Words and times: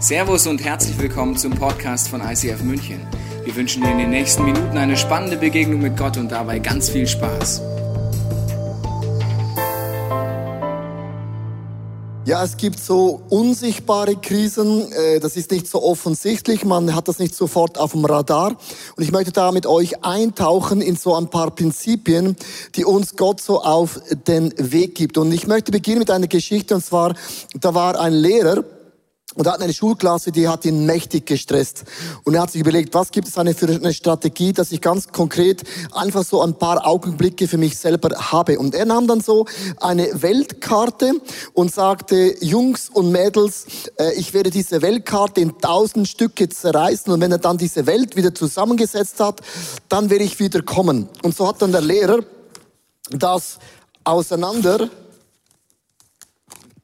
Servus 0.00 0.46
und 0.46 0.64
herzlich 0.64 0.96
willkommen 0.96 1.36
zum 1.36 1.50
Podcast 1.50 2.06
von 2.06 2.20
ICF 2.20 2.62
München. 2.62 3.04
Wir 3.44 3.56
wünschen 3.56 3.82
dir 3.82 3.90
in 3.90 3.98
den 3.98 4.10
nächsten 4.10 4.44
Minuten 4.44 4.78
eine 4.78 4.96
spannende 4.96 5.36
Begegnung 5.36 5.80
mit 5.80 5.96
Gott 5.96 6.16
und 6.16 6.30
dabei 6.30 6.60
ganz 6.60 6.88
viel 6.88 7.04
Spaß. 7.04 7.62
Ja, 12.26 12.44
es 12.44 12.56
gibt 12.56 12.78
so 12.78 13.22
unsichtbare 13.28 14.14
Krisen, 14.14 14.92
äh, 14.92 15.18
das 15.18 15.36
ist 15.36 15.50
nicht 15.50 15.66
so 15.66 15.82
offensichtlich, 15.82 16.64
man 16.64 16.94
hat 16.94 17.08
das 17.08 17.18
nicht 17.18 17.34
sofort 17.34 17.76
auf 17.76 17.90
dem 17.90 18.04
Radar. 18.04 18.56
Und 18.96 19.02
ich 19.02 19.10
möchte 19.10 19.32
da 19.32 19.50
mit 19.50 19.66
euch 19.66 20.04
eintauchen 20.04 20.80
in 20.80 20.94
so 20.94 21.16
ein 21.16 21.28
paar 21.28 21.50
Prinzipien, 21.50 22.36
die 22.76 22.84
uns 22.84 23.16
Gott 23.16 23.40
so 23.40 23.62
auf 23.62 24.00
den 24.28 24.54
Weg 24.58 24.94
gibt. 24.94 25.18
Und 25.18 25.32
ich 25.32 25.48
möchte 25.48 25.72
beginnen 25.72 25.98
mit 25.98 26.10
einer 26.12 26.28
Geschichte, 26.28 26.76
und 26.76 26.84
zwar, 26.84 27.14
da 27.58 27.74
war 27.74 27.98
ein 27.98 28.12
Lehrer, 28.12 28.62
und 29.38 29.46
er 29.46 29.52
hat 29.52 29.62
eine 29.62 29.72
Schulklasse, 29.72 30.32
die 30.32 30.48
hat 30.48 30.64
ihn 30.64 30.84
mächtig 30.84 31.24
gestresst. 31.24 31.84
Und 32.24 32.34
er 32.34 32.42
hat 32.42 32.50
sich 32.50 32.60
überlegt, 32.60 32.92
was 32.92 33.12
gibt 33.12 33.28
es 33.28 33.38
eine 33.38 33.54
für 33.54 33.68
eine 33.68 33.94
Strategie, 33.94 34.52
dass 34.52 34.72
ich 34.72 34.80
ganz 34.80 35.12
konkret 35.12 35.62
einfach 35.92 36.24
so 36.24 36.42
ein 36.42 36.54
paar 36.54 36.84
Augenblicke 36.84 37.46
für 37.46 37.56
mich 37.56 37.78
selber 37.78 38.10
habe. 38.32 38.58
Und 38.58 38.74
er 38.74 38.84
nahm 38.84 39.06
dann 39.06 39.20
so 39.20 39.46
eine 39.76 40.08
Weltkarte 40.12 41.12
und 41.52 41.72
sagte, 41.72 42.34
Jungs 42.40 42.88
und 42.88 43.12
Mädels, 43.12 43.66
äh, 43.96 44.12
ich 44.14 44.34
werde 44.34 44.50
diese 44.50 44.82
Weltkarte 44.82 45.40
in 45.40 45.56
tausend 45.60 46.08
Stücke 46.08 46.48
zerreißen. 46.48 47.12
Und 47.12 47.20
wenn 47.20 47.30
er 47.30 47.38
dann 47.38 47.58
diese 47.58 47.86
Welt 47.86 48.16
wieder 48.16 48.34
zusammengesetzt 48.34 49.20
hat, 49.20 49.40
dann 49.88 50.10
werde 50.10 50.24
ich 50.24 50.40
wieder 50.40 50.62
kommen. 50.62 51.08
Und 51.22 51.36
so 51.36 51.46
hat 51.46 51.62
dann 51.62 51.70
der 51.70 51.82
Lehrer 51.82 52.24
das 53.12 53.60
auseinander 54.02 54.90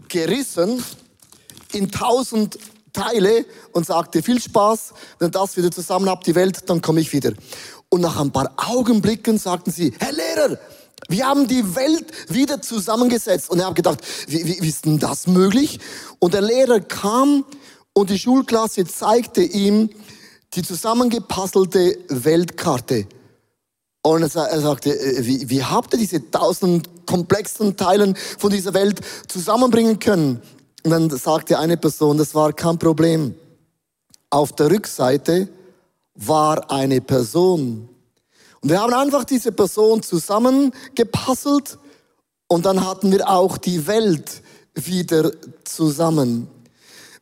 gerissen 0.07 0.85
in 1.75 1.91
tausend 1.91 2.59
Teile 2.93 3.45
und 3.73 3.87
sagte, 3.87 4.23
viel 4.23 4.41
Spaß, 4.41 4.95
wenn 5.19 5.31
das 5.31 5.57
wieder 5.57 5.71
zusammen 5.71 6.09
habt, 6.09 6.27
die 6.27 6.35
Welt, 6.35 6.69
dann 6.71 6.81
komme 6.81 7.01
ich 7.01 7.13
wieder. 7.13 7.33
Und 7.89 8.01
nach 8.01 8.19
ein 8.19 8.33
paar 8.33 8.53
Augenblicken 8.57 9.39
sagten 9.39 9.71
sie, 9.71 9.93
Herr 9.99 10.13
Lehrer, 10.13 10.59
wir 11.09 11.27
haben 11.27 11.47
die 11.47 11.75
Welt 11.77 12.07
wieder 12.29 12.63
zusammengesetzt. 12.63 13.51
Und 13.51 13.59
er 13.59 13.67
hat 13.67 13.75
gedacht, 13.75 14.01
wie, 14.27 14.47
wie, 14.47 14.63
wie 14.63 14.69
ist 14.69 14.87
denn 14.87 14.99
das 14.99 15.27
möglich? 15.27 15.81
Und 16.19 16.35
der 16.35 16.41
Lehrer 16.41 16.81
kam 16.81 17.45
und 17.93 18.11
die 18.11 18.19
Schulklasse 18.19 18.87
zeigte 18.87 19.43
ihm 19.43 19.91
die 20.55 20.63
zusammengepasselte 20.63 21.99
Weltkarte. 22.09 23.07
Und 24.03 24.23
er 24.23 24.61
sagte, 24.61 24.91
äh, 24.91 25.27
wie, 25.27 25.49
wie 25.49 25.65
habt 25.65 25.95
ihr 25.95 25.99
diese 25.99 26.31
tausend 26.31 27.07
komplexen 27.07 27.77
Teilen 27.77 28.17
von 28.39 28.51
dieser 28.51 28.75
Welt 28.75 29.01
zusammenbringen 29.29 29.99
können? 29.99 30.43
Und 30.85 30.91
dann 30.91 31.11
sagte 31.11 31.59
eine 31.59 31.77
Person, 31.77 32.19
das 32.19 32.35
war 32.35 32.53
kein 32.53 32.79
Problem. 32.79 33.35
Auf 34.31 34.53
der 34.53 34.71
Rückseite 34.71 35.49
war 36.15 36.71
eine 36.71 37.01
Person. 37.01 37.89
Und 38.61 38.71
wir 38.71 38.81
haben 38.81 38.93
einfach 38.95 39.25
diese 39.25 39.53
Person 39.53 40.03
zusammengepasselt 40.03 41.79
und 42.49 42.67
dann 42.67 42.87
hatten 42.87 43.11
wir 43.11 43.29
auch 43.29 43.57
die 43.57 43.87
Welt 43.87 44.43
wieder 44.75 45.31
zusammen. 45.65 46.49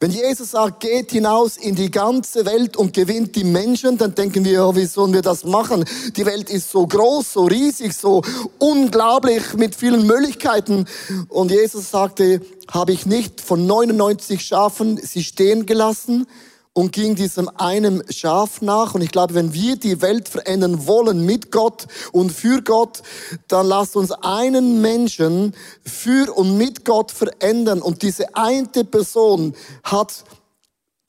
Wenn 0.03 0.11
Jesus 0.11 0.50
sagt, 0.50 0.81
geht 0.81 1.12
hinaus 1.12 1.56
in 1.56 1.77
die 1.77 1.89
ganze 1.89 2.45
Welt 2.45 2.77
und 2.77 2.92
gewinnt 2.92 3.36
die 3.36 3.45
Menschen, 3.45 3.98
dann 3.98 4.17
denken 4.17 4.45
wir, 4.45 4.75
wie 4.75 4.84
sollen 4.84 5.14
wir 5.14 5.22
das 5.22 5.45
machen? 5.45 5.84
Die 6.17 6.27
Welt 6.27 6.50
ist 6.50 6.72
so 6.72 6.84
groß, 6.89 7.34
so 7.34 7.45
riesig, 7.45 7.95
so 7.95 8.20
unglaublich 8.58 9.55
mit 9.55 9.77
vielen 9.77 10.05
Möglichkeiten. 10.05 10.86
Und 11.28 11.53
Jesus 11.53 11.92
sagte, 11.92 12.41
habe 12.69 12.91
ich 12.91 13.06
nicht 13.06 13.41
von 13.41 13.64
99 13.64 14.45
Schafen 14.45 14.97
sie 14.97 15.23
stehen 15.23 15.67
gelassen 15.67 16.27
und 16.75 16.92
ging 16.92 17.15
diesem 17.15 17.48
einem 17.56 18.03
Schaf 18.09 18.62
nach. 18.62 18.95
Und 18.95 19.03
ich 19.03 19.11
glaube, 19.11 19.34
wenn 19.34 19.53
wir 19.53 19.77
die 19.77 20.01
Welt 20.01 20.28
verändern 20.28 20.87
wollen 20.87 21.25
mit 21.27 21.51
Gott 21.51 21.87
und 22.13 22.30
für 22.30 22.63
Gott, 22.63 23.02
dann 23.48 23.67
lasst 23.67 23.96
uns 23.96 24.13
einen 24.13 24.80
Menschen 24.80 25.55
für 25.85 26.33
und 26.35 26.57
mit 26.57 26.85
Gott 26.85 27.11
verändern. 27.11 27.83
Und 27.83 28.02
diese 28.02 28.35
eine 28.35 28.85
Person 28.85 29.55
hat 29.83 30.24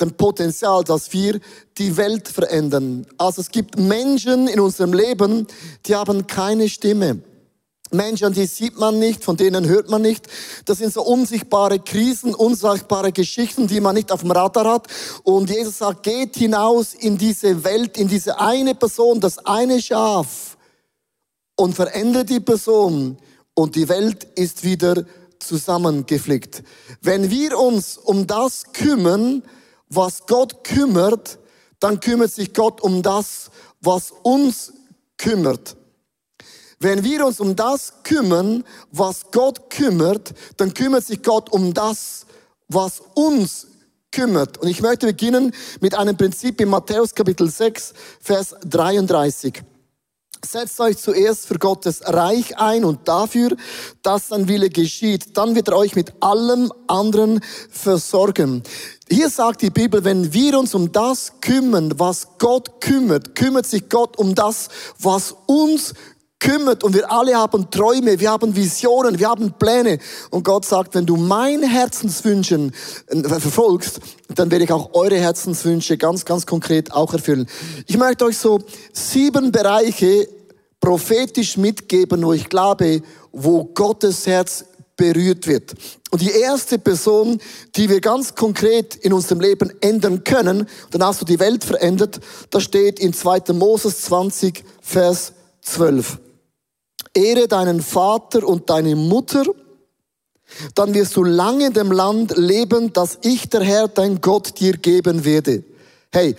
den 0.02 0.12
Potenzial, 0.18 0.84
dass 0.84 1.14
wir 1.14 1.40
die 1.78 1.96
Welt 1.96 2.28
verändern. 2.28 3.06
Also 3.18 3.42
es 3.42 3.50
gibt 3.50 3.78
Menschen 3.78 4.48
in 4.48 4.60
unserem 4.60 4.94
Leben, 4.94 5.48
die 5.86 5.96
haben 5.96 6.28
keine 6.28 6.68
Stimme. 6.68 7.22
Menschen, 7.94 8.34
die 8.34 8.46
sieht 8.46 8.78
man 8.78 9.00
nicht, 9.00 9.24
von 9.24 9.38
denen 9.38 9.68
hört 9.68 9.90
man 9.90 10.02
nicht. 10.02 10.28
Das 10.66 10.80
sind 10.80 10.94
so 10.94 11.04
unsichtbare 11.04 11.80
Krisen, 11.80 12.34
unsichtbare 12.36 13.12
Geschichten, 13.12 13.68
die 13.68 13.80
man 13.80 13.96
nicht 13.96 14.12
auf 14.12 14.22
dem 14.22 14.32
Radar 14.32 14.66
hat. 14.66 14.88
Und 15.24 15.50
Jesus 15.50 15.78
sagt, 15.78 16.04
geht 16.04 16.36
hinaus 16.36 16.94
in 16.94 17.18
diese 17.18 17.64
Welt, 17.64 17.98
in 17.98 18.08
diese 18.08 18.40
eine 18.40 18.76
Person, 18.76 19.20
das 19.20 19.38
eine 19.40 19.82
Schaf 19.82 20.58
und 21.56 21.76
verändert 21.76 22.30
die 22.30 22.40
Person 22.40 23.18
und 23.54 23.76
die 23.76 23.90
Welt 23.90 24.24
ist 24.36 24.64
wieder 24.64 25.06
zusammengeflickt. 25.40 26.64
Wenn 27.02 27.30
wir 27.30 27.60
uns 27.60 27.98
um 27.98 28.28
das 28.28 28.74
kümmern, 28.74 29.44
was 29.90 30.26
Gott 30.26 30.64
kümmert, 30.64 31.40
dann 31.80 32.00
kümmert 32.00 32.32
sich 32.32 32.54
Gott 32.54 32.82
um 32.82 33.04
das, 33.04 33.52
was 33.82 34.12
uns 34.24 34.74
kümmert. 35.18 35.76
Wenn 36.84 37.06
wir 37.06 37.26
uns 37.26 37.40
um 37.40 37.56
das 37.56 37.94
kümmern, 38.04 38.66
was 38.92 39.32
Gott 39.32 39.70
kümmert, 39.70 40.34
dann 40.58 40.74
kümmert 40.74 41.06
sich 41.06 41.24
Gott 41.24 41.50
um 41.50 41.74
das, 41.74 42.26
was 42.68 43.02
uns 43.14 43.68
kümmert. 44.12 44.58
Und 44.58 44.68
ich 44.68 44.82
möchte 44.82 45.06
beginnen 45.06 45.54
mit 45.80 45.96
einem 45.96 46.18
Prinzip 46.18 46.60
in 46.60 46.68
Matthäus 46.68 47.16
Kapitel 47.16 47.50
6, 47.50 47.94
Vers 48.20 48.56
33. 48.66 49.64
Setzt 50.46 50.78
euch 50.82 50.98
zuerst 50.98 51.48
für 51.48 51.58
Gottes 51.58 52.02
Reich 52.04 52.58
ein 52.58 52.84
und 52.84 53.08
dafür, 53.08 53.56
dass 54.02 54.28
sein 54.28 54.50
Wille 54.50 54.70
geschieht. 54.70 55.38
Dann 55.38 55.56
wird 55.56 55.70
er 55.70 55.78
euch 55.78 55.96
mit 55.96 56.12
allem 56.22 56.70
anderen 56.88 57.40
versorgen. 57.70 58.62
Hier 59.10 59.30
sagt 59.30 59.62
die 59.62 59.70
Bibel, 59.70 60.04
wenn 60.04 60.34
wir 60.34 60.60
uns 60.60 60.76
um 60.76 60.92
das 60.92 61.40
kümmern, 61.40 61.94
was 61.98 62.28
Gott 62.40 62.82
kümmert, 62.82 63.36
kümmert 63.36 63.68
sich 63.68 63.88
Gott 63.88 64.18
um 64.18 64.36
das, 64.36 64.68
was 65.00 65.34
uns 65.46 65.94
kümmert 65.94 66.13
und 66.84 66.94
wir 66.94 67.12
alle 67.12 67.36
haben 67.36 67.70
Träume, 67.72 68.20
wir 68.20 68.32
haben 68.32 68.56
Visionen, 68.56 69.18
wir 69.18 69.30
haben 69.30 69.54
Pläne. 69.54 70.00
Und 70.30 70.44
Gott 70.44 70.66
sagt, 70.66 70.96
wenn 70.96 71.06
du 71.06 71.16
mein 71.16 71.64
Herzenswünschen 71.64 72.74
äh, 73.08 73.24
verfolgst, 73.24 74.00
dann 74.36 74.52
werde 74.52 74.66
ich 74.66 74.72
auch 74.72 74.94
eure 74.94 75.18
Herzenswünsche 75.18 75.98
ganz, 75.98 76.26
ganz 76.26 76.46
konkret 76.46 76.92
auch 76.92 77.14
erfüllen. 77.14 77.48
Ich 77.88 77.98
möchte 77.98 78.26
euch 78.26 78.38
so 78.38 78.60
sieben 78.92 79.52
Bereiche 79.52 80.28
prophetisch 80.80 81.56
mitgeben, 81.56 82.26
wo 82.26 82.34
ich 82.34 82.50
glaube, 82.50 83.02
wo 83.32 83.64
Gottes 83.64 84.28
Herz 84.28 84.66
berührt 84.98 85.48
wird. 85.48 85.74
Und 86.12 86.22
die 86.22 86.32
erste 86.32 86.78
Person, 86.78 87.40
die 87.76 87.90
wir 87.90 88.02
ganz 88.02 88.36
konkret 88.36 88.96
in 88.96 89.14
unserem 89.14 89.40
Leben 89.40 89.72
ändern 89.82 90.24
können, 90.24 90.68
dann 90.92 91.04
hast 91.04 91.22
du 91.22 91.26
die 91.26 91.40
Welt 91.40 91.64
verändert, 91.64 92.20
da 92.50 92.60
steht 92.60 93.00
in 93.00 93.14
2. 93.14 93.54
Moses 93.54 94.02
20, 94.02 94.64
Vers 94.82 95.34
12. 95.62 96.20
Ehre 97.14 97.48
deinen 97.48 97.82
Vater 97.82 98.48
und 98.48 98.70
deine 98.70 98.96
Mutter, 98.96 99.44
dann 100.76 100.94
wirst 100.94 101.16
du 101.16 101.24
lange 101.24 101.68
in 101.68 101.74
dem 101.74 101.92
Land 101.92 102.38
leben, 102.38 102.94
das 102.94 103.20
ich, 103.24 103.50
der 103.50 103.62
Herr, 103.62 103.88
dein 103.88 104.22
Gott, 104.22 104.60
dir 104.60 104.78
geben 104.78 105.26
werde. 105.26 105.64
Hey, 106.12 106.36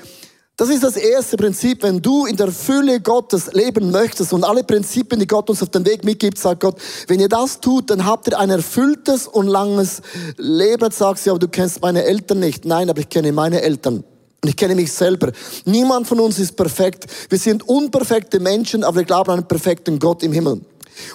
das 0.56 0.68
ist 0.68 0.84
das 0.84 0.96
erste 0.96 1.36
Prinzip. 1.36 1.82
Wenn 1.82 2.00
du 2.00 2.26
in 2.26 2.36
der 2.36 2.52
Fülle 2.52 3.00
Gottes 3.00 3.52
leben 3.54 3.90
möchtest 3.90 4.32
und 4.32 4.44
alle 4.44 4.62
Prinzipien, 4.62 5.18
die 5.18 5.26
Gott 5.26 5.50
uns 5.50 5.62
auf 5.62 5.70
den 5.70 5.84
Weg 5.84 6.04
mitgibt, 6.04 6.38
sagt 6.38 6.60
Gott, 6.60 6.76
wenn 7.08 7.18
ihr 7.18 7.28
das 7.28 7.58
tut, 7.58 7.90
dann 7.90 8.04
habt 8.04 8.28
ihr 8.28 8.38
ein 8.38 8.50
erfülltes 8.50 9.26
und 9.26 9.48
langes 9.48 10.00
Leben. 10.36 10.92
Sagst 10.92 11.26
du, 11.26 11.30
aber 11.30 11.40
du 11.40 11.48
kennst 11.48 11.82
meine 11.82 12.04
Eltern 12.04 12.38
nicht. 12.38 12.64
Nein, 12.64 12.88
aber 12.88 13.00
ich 13.00 13.08
kenne 13.08 13.32
meine 13.32 13.62
Eltern. 13.62 14.04
Und 14.44 14.50
ich 14.50 14.56
kenne 14.58 14.74
mich 14.74 14.92
selber. 14.92 15.32
Niemand 15.64 16.06
von 16.06 16.20
uns 16.20 16.38
ist 16.38 16.54
perfekt. 16.54 17.06
Wir 17.30 17.38
sind 17.38 17.66
unperfekte 17.66 18.38
Menschen, 18.38 18.84
aber 18.84 18.98
wir 18.98 19.04
glauben 19.04 19.30
an 19.30 19.38
einen 19.38 19.48
perfekten 19.48 19.98
Gott 19.98 20.22
im 20.22 20.34
Himmel. 20.34 20.60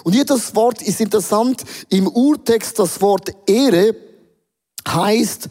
Und 0.02 0.14
hier 0.14 0.24
das 0.24 0.52
Wort 0.56 0.82
ist 0.82 1.00
interessant. 1.00 1.62
Im 1.90 2.08
Urtext 2.08 2.76
das 2.80 3.00
Wort 3.00 3.30
Ehre 3.46 3.94
heißt 4.88 5.48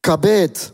Kabet. 0.00 0.72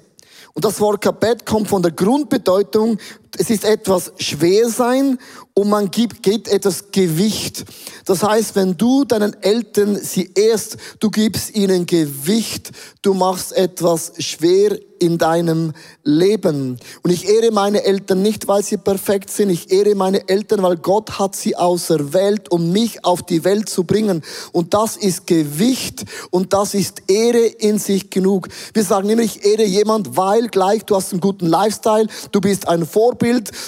Und 0.53 0.65
das 0.65 0.79
Wort 0.79 1.01
Kabet 1.01 1.45
kommt 1.45 1.67
von 1.67 1.83
der 1.83 1.91
Grundbedeutung 1.91 2.99
es 3.39 3.51
ist 3.51 3.65
etwas 3.65 4.13
schwer 4.19 4.69
sein 4.69 5.19
und 5.55 5.69
man 5.69 5.91
gibt, 5.91 6.23
gibt 6.23 6.49
etwas 6.49 6.91
Gewicht. 6.91 7.65
Das 8.05 8.23
heißt, 8.23 8.57
wenn 8.57 8.77
du 8.77 9.05
deinen 9.05 9.41
Eltern 9.43 9.97
sie 9.97 10.31
erst, 10.35 10.77
du 11.01 11.11
gibst 11.11 11.55
ihnen 11.55 11.87
Gewicht, 11.87 12.73
du 13.03 13.15
machst 13.15 13.53
etwas 13.53 14.13
schwer 14.19 14.79
in 14.99 15.19
deinem 15.19 15.73
Leben. 16.03 16.79
Und 17.03 17.11
ich 17.11 17.29
ehre 17.29 17.51
meine 17.51 17.85
Eltern 17.85 18.23
nicht, 18.23 18.49
weil 18.49 18.63
sie 18.63 18.79
perfekt 18.79 19.31
sind. 19.31 19.51
Ich 19.51 19.71
ehre 19.71 19.95
meine 19.95 20.29
Eltern, 20.29 20.63
weil 20.63 20.77
Gott 20.77 21.19
hat 21.19 21.37
sie 21.37 21.57
auserwählt, 21.57 22.51
um 22.51 22.73
mich 22.73 23.05
auf 23.05 23.23
die 23.23 23.45
Welt 23.45 23.69
zu 23.69 23.85
bringen. 23.85 24.23
Und 24.53 24.73
das 24.73 24.97
ist 24.97 25.27
Gewicht 25.27 26.05
und 26.31 26.53
das 26.53 26.75
ist 26.75 27.03
Ehre 27.09 27.45
in 27.45 27.79
sich 27.79 28.11
genug. 28.11 28.49
Wir 28.73 28.85
sagen 28.85 29.09
immer, 29.09 29.23
ich 29.23 29.45
ehre 29.45 29.65
jemand, 29.65 30.17
weil 30.17 30.49
gleich 30.49 30.85
du 30.85 30.97
hast 30.97 31.13
einen 31.13 31.21
guten 31.21 31.47
Lifestyle, 31.47 32.07
du 32.33 32.41
bist 32.41 32.67
ein 32.67 32.87
Vorbild, 32.87 33.24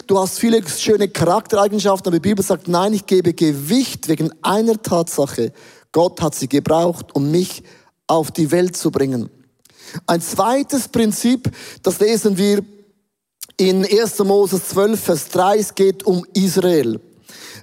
du 0.07 0.19
hast 0.19 0.39
viele 0.39 0.63
schöne 0.69 1.09
Charaktereigenschaften. 1.09 2.09
Aber 2.09 2.17
die 2.19 2.29
Bibel 2.29 2.45
sagt, 2.45 2.69
nein, 2.69 2.93
ich 2.93 3.07
gebe 3.07 3.35
Gewicht 3.35 4.09
wegen 4.09 4.31
einer 4.43 4.81
Tatsache. 4.81 5.53
Gott 5.93 6.21
hat 6.21 6.35
sie 6.35 6.49
gebraucht, 6.49 7.15
um 7.15 7.31
mich 7.31 7.63
auf 8.07 8.31
die 8.31 8.51
Welt 8.51 8.77
zu 8.77 8.91
bringen. 8.91 9.31
Ein 10.07 10.21
zweites 10.21 10.89
Prinzip, 10.89 11.51
das 11.83 12.01
lesen 12.01 12.37
wir 12.37 12.63
in 13.57 13.85
1. 13.85 14.19
Moses 14.21 14.69
12, 14.69 15.01
Vers 15.01 15.29
3, 15.29 15.59
es 15.59 15.75
geht 15.75 16.05
um 16.05 16.27
Israel. 16.35 17.01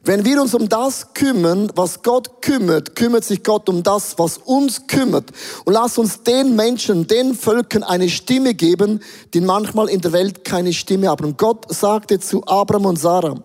Wenn 0.06 0.26
wir 0.26 0.42
uns 0.42 0.54
um 0.54 0.68
das 0.68 1.14
kümmern, 1.14 1.72
was 1.76 2.04
Gott 2.04 2.42
kümmert, 2.42 2.94
kümmert 2.98 3.24
sich 3.24 3.42
Gott 3.42 3.70
um 3.70 3.84
das, 3.84 4.20
was 4.20 4.38
uns 4.38 4.86
kümmert. 4.86 5.32
Und 5.64 5.74
lass 5.74 5.98
uns 5.98 6.24
den 6.24 6.58
Menschen, 6.58 7.08
den 7.08 7.34
Völkern 7.34 7.84
eine 7.84 8.10
Stimme 8.10 8.54
geben, 8.54 9.00
die 9.34 9.40
manchmal 9.40 9.88
in 9.90 10.02
der 10.02 10.12
Welt 10.12 10.44
keine 10.44 10.74
Stimme 10.74 11.08
haben. 11.08 11.24
Und 11.24 11.38
Gott 11.38 11.74
sagte 11.74 12.20
zu 12.20 12.46
Abraham 12.46 12.88
und 12.88 13.00
Sarah, 13.00 13.42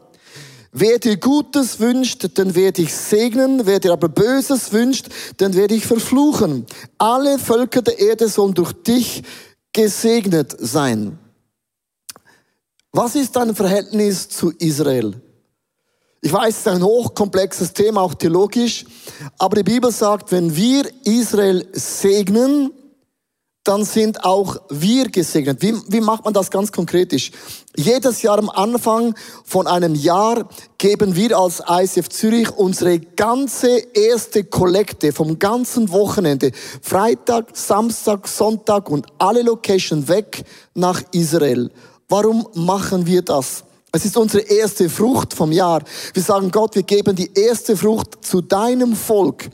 Wer 0.72 0.99
dir 0.99 1.16
Gutes 1.16 1.78
wünscht, 1.78 2.37
den 2.37 2.55
werde 2.56 2.82
ich 2.82 2.93
segnen. 2.93 3.64
Wer 3.64 3.78
dir 3.78 3.93
aber 3.93 4.08
Böses 4.08 4.72
wünscht, 4.72 5.06
den 5.38 5.54
werde 5.54 5.76
ich 5.76 5.87
verfluchen. 5.87 6.66
Alle 6.99 7.38
Völker 7.38 7.82
der 7.82 8.00
Erde 8.00 8.28
sollen 8.28 8.54
durch 8.54 8.72
dich 8.72 9.22
gesegnet 9.72 10.56
sein. 10.58 11.19
Was 12.93 13.14
ist 13.14 13.37
dein 13.37 13.54
Verhältnis 13.54 14.28
zu 14.28 14.50
Israel? 14.58 15.22
Ich 16.20 16.32
weiß, 16.32 16.49
es 16.49 16.59
ist 16.59 16.69
ein 16.69 16.82
hochkomplexes 16.82 17.73
Thema, 17.73 18.00
auch 18.00 18.15
theologisch, 18.15 18.85
aber 19.38 19.56
die 19.56 19.62
Bibel 19.62 19.93
sagt, 19.93 20.32
wenn 20.32 20.55
wir 20.55 20.85
Israel 21.05 21.67
segnen, 21.73 22.73
dann 23.62 23.85
sind 23.85 24.25
auch 24.25 24.56
wir 24.70 25.11
gesegnet. 25.11 25.61
Wie, 25.61 25.75
wie 25.88 26.00
macht 26.00 26.25
man 26.25 26.32
das 26.32 26.50
ganz 26.50 26.73
konkretisch? 26.73 27.31
Jedes 27.76 28.23
Jahr 28.23 28.38
am 28.38 28.49
Anfang 28.49 29.15
von 29.44 29.67
einem 29.67 29.94
Jahr 29.94 30.49
geben 30.79 31.15
wir 31.15 31.38
als 31.38 31.62
ICF 31.69 32.09
Zürich 32.09 32.50
unsere 32.50 32.99
ganze 32.99 33.76
erste 33.93 34.43
Kollekte 34.43 35.12
vom 35.12 35.38
ganzen 35.38 35.91
Wochenende, 35.91 36.50
Freitag, 36.81 37.56
Samstag, 37.56 38.26
Sonntag 38.26 38.88
und 38.88 39.06
alle 39.19 39.43
Locations 39.43 40.09
weg 40.09 40.44
nach 40.75 41.03
Israel. 41.12 41.71
Warum 42.09 42.49
machen 42.55 43.06
wir 43.06 43.21
das? 43.23 43.64
Es 43.90 44.05
ist 44.05 44.19
unsere 44.19 44.43
erste 44.43 44.90
Frucht 44.90 45.32
vom 45.32 45.50
Jahr. 45.50 45.82
Wir 46.12 46.23
sagen 46.23 46.50
Gott, 46.50 46.75
wir 46.75 46.82
geben 46.82 47.17
die 47.17 47.31
erste 47.35 47.75
Frucht 47.75 48.23
zu 48.23 48.43
deinem 48.43 48.94
Volk. 48.94 49.49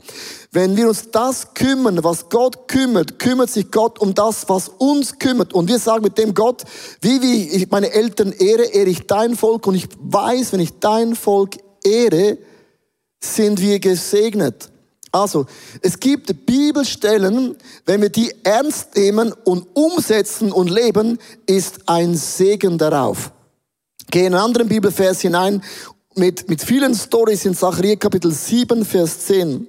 Wenn 0.51 0.75
wir 0.75 0.89
uns 0.89 1.09
das 1.09 1.53
kümmern, 1.53 2.03
was 2.03 2.27
Gott 2.27 2.67
kümmert, 2.67 3.17
kümmert 3.17 3.49
sich 3.49 3.71
Gott 3.71 3.97
um 3.99 4.13
das, 4.13 4.49
was 4.49 4.67
uns 4.67 5.19
kümmert. 5.19 5.53
Und 5.53 5.69
wir 5.69 5.79
sagen 5.79 6.03
mit 6.03 6.17
dem 6.17 6.33
Gott, 6.33 6.63
wie, 6.99 7.21
wie 7.21 7.47
ich 7.49 7.71
meine 7.71 7.91
Eltern 7.93 8.33
ehre, 8.33 8.63
ehre 8.63 8.89
ich 8.89 9.07
dein 9.07 9.37
Volk. 9.37 9.67
Und 9.67 9.75
ich 9.75 9.87
weiß, 9.99 10.51
wenn 10.51 10.59
ich 10.59 10.79
dein 10.79 11.15
Volk 11.15 11.55
ehre, 11.81 12.37
sind 13.23 13.61
wir 13.61 13.79
gesegnet. 13.79 14.69
Also, 15.13 15.45
es 15.81 15.97
gibt 15.97 16.45
Bibelstellen, 16.45 17.55
wenn 17.85 18.01
wir 18.01 18.09
die 18.09 18.35
ernst 18.43 18.97
nehmen 18.97 19.31
und 19.45 19.65
umsetzen 19.73 20.51
und 20.51 20.69
leben, 20.69 21.19
ist 21.45 21.87
ein 21.87 22.15
Segen 22.15 22.77
darauf. 22.77 23.31
Geh 24.11 24.25
in 24.25 24.33
einen 24.33 24.43
anderen 24.43 24.67
Bibelvers 24.67 25.21
hinein 25.21 25.61
mit, 26.15 26.47
mit 26.47 26.61
vielen 26.61 26.95
Stories 26.95 27.45
in 27.45 27.55
Zachariah 27.55 27.95
Kapitel 27.95 28.31
7, 28.31 28.85
Vers 28.85 29.25
10. 29.25 29.67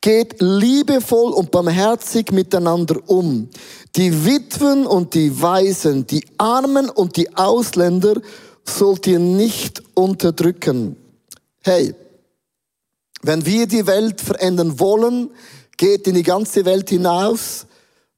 Geht 0.00 0.36
liebevoll 0.40 1.32
und 1.32 1.50
barmherzig 1.50 2.30
miteinander 2.30 3.00
um. 3.06 3.48
Die 3.96 4.24
Witwen 4.24 4.86
und 4.86 5.14
die 5.14 5.40
Waisen, 5.40 6.06
die 6.06 6.24
Armen 6.38 6.88
und 6.88 7.16
die 7.16 7.34
Ausländer 7.36 8.20
sollt 8.64 9.06
ihr 9.06 9.18
nicht 9.18 9.82
unterdrücken. 9.94 10.96
Hey, 11.62 11.94
wenn 13.22 13.44
wir 13.44 13.66
die 13.66 13.86
Welt 13.86 14.20
verändern 14.20 14.78
wollen, 14.78 15.30
geht 15.76 16.06
in 16.06 16.14
die 16.14 16.22
ganze 16.22 16.64
Welt 16.64 16.90
hinaus, 16.90 17.66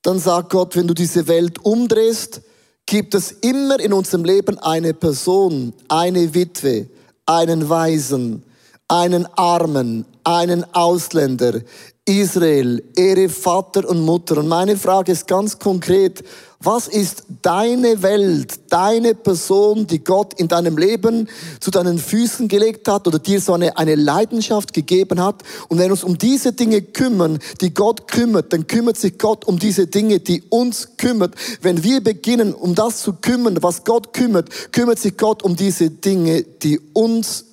dann 0.02 0.18
sagt 0.18 0.50
Gott, 0.50 0.76
wenn 0.76 0.86
du 0.86 0.94
diese 0.94 1.26
Welt 1.26 1.64
umdrehst, 1.64 2.42
gibt 2.88 3.14
es 3.14 3.30
immer 3.30 3.78
in 3.80 3.92
unserem 3.92 4.24
Leben 4.24 4.58
eine 4.58 4.94
Person, 4.94 5.74
eine 5.88 6.32
Witwe, 6.34 6.88
einen 7.26 7.68
Waisen, 7.68 8.42
einen 8.88 9.26
Armen, 9.36 10.06
einen 10.24 10.64
Ausländer, 10.74 11.60
Israel, 12.08 12.82
ihre 12.96 13.28
Vater 13.28 13.88
und 13.88 14.00
Mutter. 14.00 14.38
Und 14.38 14.48
meine 14.48 14.76
Frage 14.76 15.12
ist 15.12 15.26
ganz 15.26 15.58
konkret, 15.58 16.24
was 16.60 16.88
ist 16.88 17.22
deine 17.42 18.02
Welt, 18.02 18.58
deine 18.70 19.14
Person, 19.14 19.86
die 19.86 20.02
Gott 20.02 20.34
in 20.40 20.48
deinem 20.48 20.76
Leben 20.76 21.28
zu 21.60 21.70
deinen 21.70 21.98
Füßen 21.98 22.48
gelegt 22.48 22.88
hat 22.88 23.06
oder 23.06 23.20
dir 23.20 23.40
so 23.40 23.52
eine, 23.52 23.76
eine 23.76 23.94
Leidenschaft 23.94 24.72
gegeben 24.72 25.22
hat? 25.22 25.44
Und 25.68 25.78
wenn 25.78 25.86
wir 25.86 25.92
uns 25.92 26.02
um 26.02 26.18
diese 26.18 26.52
Dinge 26.52 26.82
kümmern, 26.82 27.38
die 27.60 27.72
Gott 27.72 28.08
kümmert, 28.08 28.52
dann 28.52 28.66
kümmert 28.66 28.96
sich 28.96 29.18
Gott 29.18 29.44
um 29.44 29.60
diese 29.60 29.86
Dinge, 29.86 30.18
die 30.18 30.42
uns 30.48 30.96
kümmert. 30.96 31.34
Wenn 31.60 31.84
wir 31.84 32.02
beginnen, 32.02 32.54
um 32.54 32.74
das 32.74 33.02
zu 33.02 33.12
kümmern, 33.12 33.58
was 33.60 33.84
Gott 33.84 34.12
kümmert, 34.12 34.72
kümmert 34.72 34.98
sich 34.98 35.16
Gott 35.16 35.44
um 35.44 35.54
diese 35.54 35.90
Dinge, 35.90 36.42
die 36.42 36.80
uns 36.92 37.44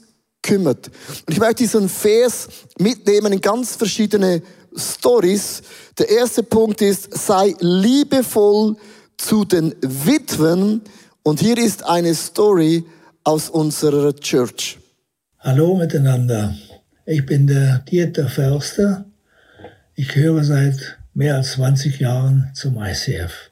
kümmert. 0.45 0.91
Und 1.25 1.33
ich 1.33 1.39
möchte 1.39 1.63
diesen 1.63 1.89
Vers 1.89 2.47
mitnehmen 2.77 3.33
in 3.33 3.41
ganz 3.41 3.75
verschiedene 3.75 4.41
Stories. 4.75 5.63
Der 5.97 6.09
erste 6.09 6.43
Punkt 6.43 6.81
ist, 6.81 7.17
sei 7.17 7.55
liebevoll 7.59 8.75
zu 9.17 9.43
den 9.43 9.73
Witwen. 9.81 10.81
Und 11.23 11.39
hier 11.39 11.57
ist 11.57 11.83
eine 11.85 12.13
Story 12.13 12.85
aus 13.23 13.49
unserer 13.49 14.15
Church. 14.15 14.77
Hallo 15.39 15.75
miteinander. 15.75 16.55
Ich 17.05 17.25
bin 17.25 17.47
der 17.47 17.79
Dieter 17.79 18.27
Förster. 18.29 19.05
Ich 19.95 20.09
gehöre 20.09 20.43
seit 20.43 20.97
mehr 21.13 21.37
als 21.37 21.53
20 21.53 21.99
Jahren 21.99 22.51
zum 22.53 22.77
ICF. 22.77 23.51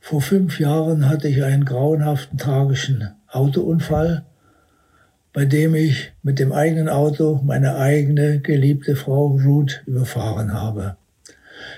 Vor 0.00 0.22
fünf 0.22 0.58
Jahren 0.58 1.06
hatte 1.06 1.28
ich 1.28 1.42
einen 1.42 1.66
grauenhaften 1.66 2.38
tragischen 2.38 3.17
Autounfall, 3.30 4.24
bei 5.32 5.44
dem 5.44 5.74
ich 5.74 6.12
mit 6.22 6.38
dem 6.38 6.52
eigenen 6.52 6.88
Auto 6.88 7.40
meine 7.44 7.76
eigene 7.76 8.40
geliebte 8.40 8.96
Frau 8.96 9.38
Ruth 9.44 9.82
überfahren 9.86 10.52
habe. 10.52 10.96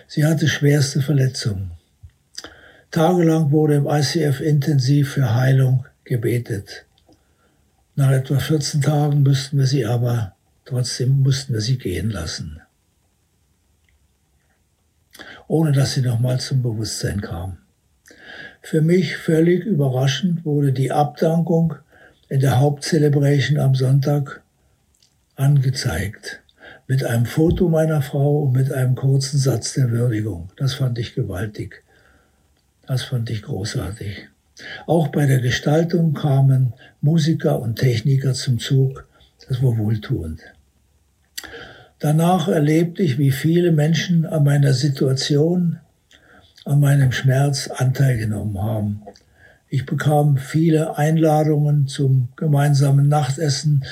Sie 0.07 0.25
hatte 0.25 0.49
schwerste 0.49 1.03
Verletzungen. 1.03 1.73
Tagelang 2.91 3.51
wurde 3.51 3.77
im 3.77 3.87
ICF 3.87 4.41
intensiv 4.41 5.13
für 5.13 5.35
Heilung 5.35 5.87
gebetet. 6.05 6.87
Nach 7.95 8.11
etwa 8.11 8.39
14 8.39 8.81
Tagen 8.81 9.23
mussten 9.23 9.59
wir 9.59 9.67
sie 9.67 9.85
aber, 9.85 10.35
trotzdem 10.65 11.23
mussten 11.23 11.53
wir 11.53 11.61
sie 11.61 11.79
gehen 11.79 12.11
lassen. 12.11 12.61
Ohne 15.49 15.73
dass 15.73 15.95
sie 15.95 16.03
nochmal 16.03 16.41
zum 16.41 16.63
Bewusstsein 16.63 17.21
kam. 17.21 17.59
Für 18.63 18.83
mich 18.83 19.17
völlig 19.17 19.65
überraschend 19.65 20.45
wurde 20.45 20.73
die 20.73 20.93
Abdankung 20.93 21.75
in 22.29 22.41
der 22.41 22.61
Hauptcelebration 22.61 23.59
am 23.59 23.75
Sonntag 23.75 24.43
angezeigt. 25.35 26.41
Mit 26.87 27.05
einem 27.05 27.27
Foto 27.27 27.69
meiner 27.69 28.03
Frau 28.03 28.43
und 28.43 28.53
mit 28.53 28.73
einem 28.73 28.95
kurzen 28.95 29.39
Satz 29.39 29.75
der 29.75 29.91
Würdigung. 29.91 30.51
Das 30.57 30.75
fand 30.75 30.99
ich 30.99 31.15
gewaltig. 31.15 31.83
Das 32.87 33.03
fand 33.03 33.31
ich 33.31 33.43
großartig. 33.43 34.29
Auch 34.87 35.09
bei 35.09 35.27
der 35.27 35.41
Gestaltung 35.41 36.13
kamen 36.13 36.75
Musiker 37.01 37.61
und 37.61 37.77
Techniker 37.77 38.35
zum 38.35 38.59
Zug. 38.59 39.07
Das 39.49 39.63
war 39.63 39.79
wohltuend. 39.79 40.41
Danach 41.99 42.49
erlebte 42.49 43.03
ich, 43.03 43.19
wie 43.19 43.31
viele 43.31 43.73
Menschen 43.73 44.27
an 44.27 44.45
meiner 44.45 44.75
Situation 44.75 45.79
an 46.65 46.81
meinem 46.81 47.13
Schmerz 47.13 47.69
Anteil 47.69 48.19
genommen 48.19 48.61
haben. 48.63 49.03
Ich 49.69 49.87
bekam 49.87 50.37
viele 50.37 50.99
Einladungen 50.99 51.87
zum 51.87 52.29
gemeinsamen 52.37 53.09
Nachtessen, 53.09 53.85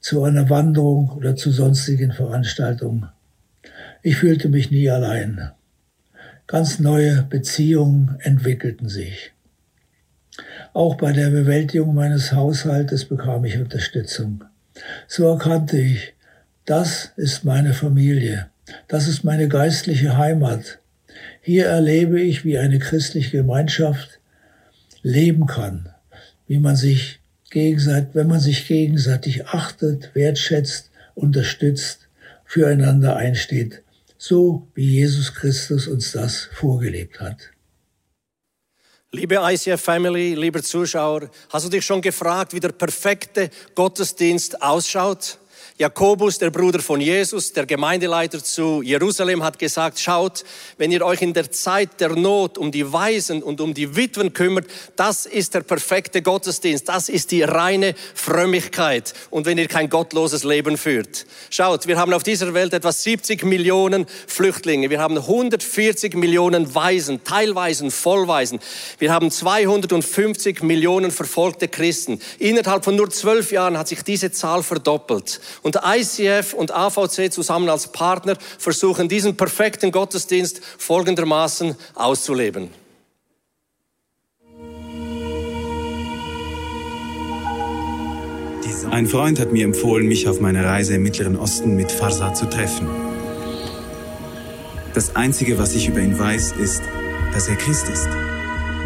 zu 0.00 0.22
einer 0.22 0.48
Wanderung 0.48 1.10
oder 1.10 1.34
zu 1.34 1.50
sonstigen 1.50 2.12
Veranstaltungen. 2.12 3.08
Ich 4.02 4.18
fühlte 4.18 4.48
mich 4.48 4.70
nie 4.70 4.88
allein. 4.88 5.50
Ganz 6.46 6.78
neue 6.78 7.24
Beziehungen 7.24 8.16
entwickelten 8.20 8.88
sich. 8.88 9.32
Auch 10.72 10.94
bei 10.94 11.12
der 11.12 11.30
Bewältigung 11.30 11.94
meines 11.94 12.32
Haushaltes 12.32 13.06
bekam 13.06 13.44
ich 13.44 13.58
Unterstützung. 13.58 14.44
So 15.08 15.26
erkannte 15.26 15.78
ich, 15.78 16.14
das 16.66 17.10
ist 17.16 17.44
meine 17.44 17.72
Familie, 17.72 18.48
das 18.86 19.08
ist 19.08 19.24
meine 19.24 19.48
geistliche 19.48 20.16
Heimat. 20.16 20.78
Hier 21.46 21.66
erlebe 21.66 22.20
ich, 22.20 22.44
wie 22.44 22.58
eine 22.58 22.80
christliche 22.80 23.36
Gemeinschaft 23.36 24.18
leben 25.02 25.46
kann, 25.46 25.94
wie 26.48 26.58
man 26.58 26.74
sich 26.74 27.20
gegenseitig, 27.52 28.08
wenn 28.14 28.26
man 28.26 28.40
sich 28.40 28.66
gegenseitig 28.66 29.46
achtet, 29.46 30.12
wertschätzt, 30.16 30.90
unterstützt, 31.14 32.08
füreinander 32.44 33.14
einsteht, 33.14 33.84
so 34.18 34.66
wie 34.74 34.94
Jesus 34.94 35.34
Christus 35.34 35.86
uns 35.86 36.10
das 36.10 36.48
vorgelebt 36.52 37.20
hat. 37.20 37.36
Liebe 39.12 39.36
ICF 39.40 39.80
Family, 39.80 40.34
liebe 40.34 40.64
Zuschauer, 40.64 41.30
hast 41.50 41.64
du 41.64 41.70
dich 41.70 41.86
schon 41.86 42.02
gefragt, 42.02 42.54
wie 42.54 42.60
der 42.60 42.72
perfekte 42.72 43.50
Gottesdienst 43.76 44.60
ausschaut? 44.60 45.38
Jakobus, 45.78 46.38
der 46.38 46.48
Bruder 46.50 46.80
von 46.80 47.02
Jesus, 47.02 47.52
der 47.52 47.66
Gemeindeleiter 47.66 48.42
zu 48.42 48.80
Jerusalem, 48.80 49.44
hat 49.44 49.58
gesagt, 49.58 49.98
schaut, 49.98 50.42
wenn 50.78 50.90
ihr 50.90 51.04
euch 51.04 51.20
in 51.20 51.34
der 51.34 51.50
Zeit 51.50 52.00
der 52.00 52.16
Not 52.16 52.56
um 52.56 52.72
die 52.72 52.94
Waisen 52.94 53.42
und 53.42 53.60
um 53.60 53.74
die 53.74 53.94
Witwen 53.94 54.32
kümmert, 54.32 54.64
das 54.96 55.26
ist 55.26 55.52
der 55.52 55.60
perfekte 55.60 56.22
Gottesdienst, 56.22 56.88
das 56.88 57.10
ist 57.10 57.30
die 57.30 57.42
reine 57.42 57.94
Frömmigkeit. 58.14 59.12
Und 59.28 59.44
wenn 59.44 59.58
ihr 59.58 59.68
kein 59.68 59.90
gottloses 59.90 60.44
Leben 60.44 60.78
führt. 60.78 61.26
Schaut, 61.50 61.86
wir 61.86 61.98
haben 61.98 62.14
auf 62.14 62.22
dieser 62.22 62.54
Welt 62.54 62.72
etwa 62.72 62.90
70 62.90 63.44
Millionen 63.44 64.06
Flüchtlinge, 64.26 64.88
wir 64.88 65.00
haben 65.02 65.18
140 65.18 66.14
Millionen 66.14 66.74
Waisen, 66.74 67.22
Teilweisen, 67.22 67.90
Vollweisen, 67.90 68.60
wir 68.98 69.12
haben 69.12 69.30
250 69.30 70.62
Millionen 70.62 71.10
verfolgte 71.10 71.68
Christen. 71.68 72.18
Innerhalb 72.38 72.82
von 72.82 72.96
nur 72.96 73.10
zwölf 73.10 73.52
Jahren 73.52 73.76
hat 73.76 73.88
sich 73.88 74.02
diese 74.02 74.32
Zahl 74.32 74.62
verdoppelt. 74.62 75.38
Und 75.66 75.80
ICF 75.84 76.54
und 76.54 76.70
AVC 76.70 77.32
zusammen 77.32 77.68
als 77.68 77.88
Partner 77.88 78.36
versuchen 78.56 79.08
diesen 79.08 79.36
perfekten 79.36 79.90
Gottesdienst 79.90 80.60
folgendermaßen 80.78 81.74
auszuleben. 81.96 82.70
Ein 88.92 89.08
Freund 89.08 89.40
hat 89.40 89.50
mir 89.50 89.64
empfohlen, 89.64 90.06
mich 90.06 90.28
auf 90.28 90.38
meiner 90.38 90.64
Reise 90.64 90.94
im 90.94 91.02
Mittleren 91.02 91.36
Osten 91.36 91.74
mit 91.74 91.90
Farsa 91.90 92.32
zu 92.32 92.46
treffen. 92.46 92.86
Das 94.94 95.16
Einzige, 95.16 95.58
was 95.58 95.74
ich 95.74 95.88
über 95.88 95.98
ihn 95.98 96.16
weiß, 96.16 96.52
ist, 96.52 96.82
dass 97.32 97.48
er 97.48 97.56
Christ 97.56 97.88
ist 97.88 98.08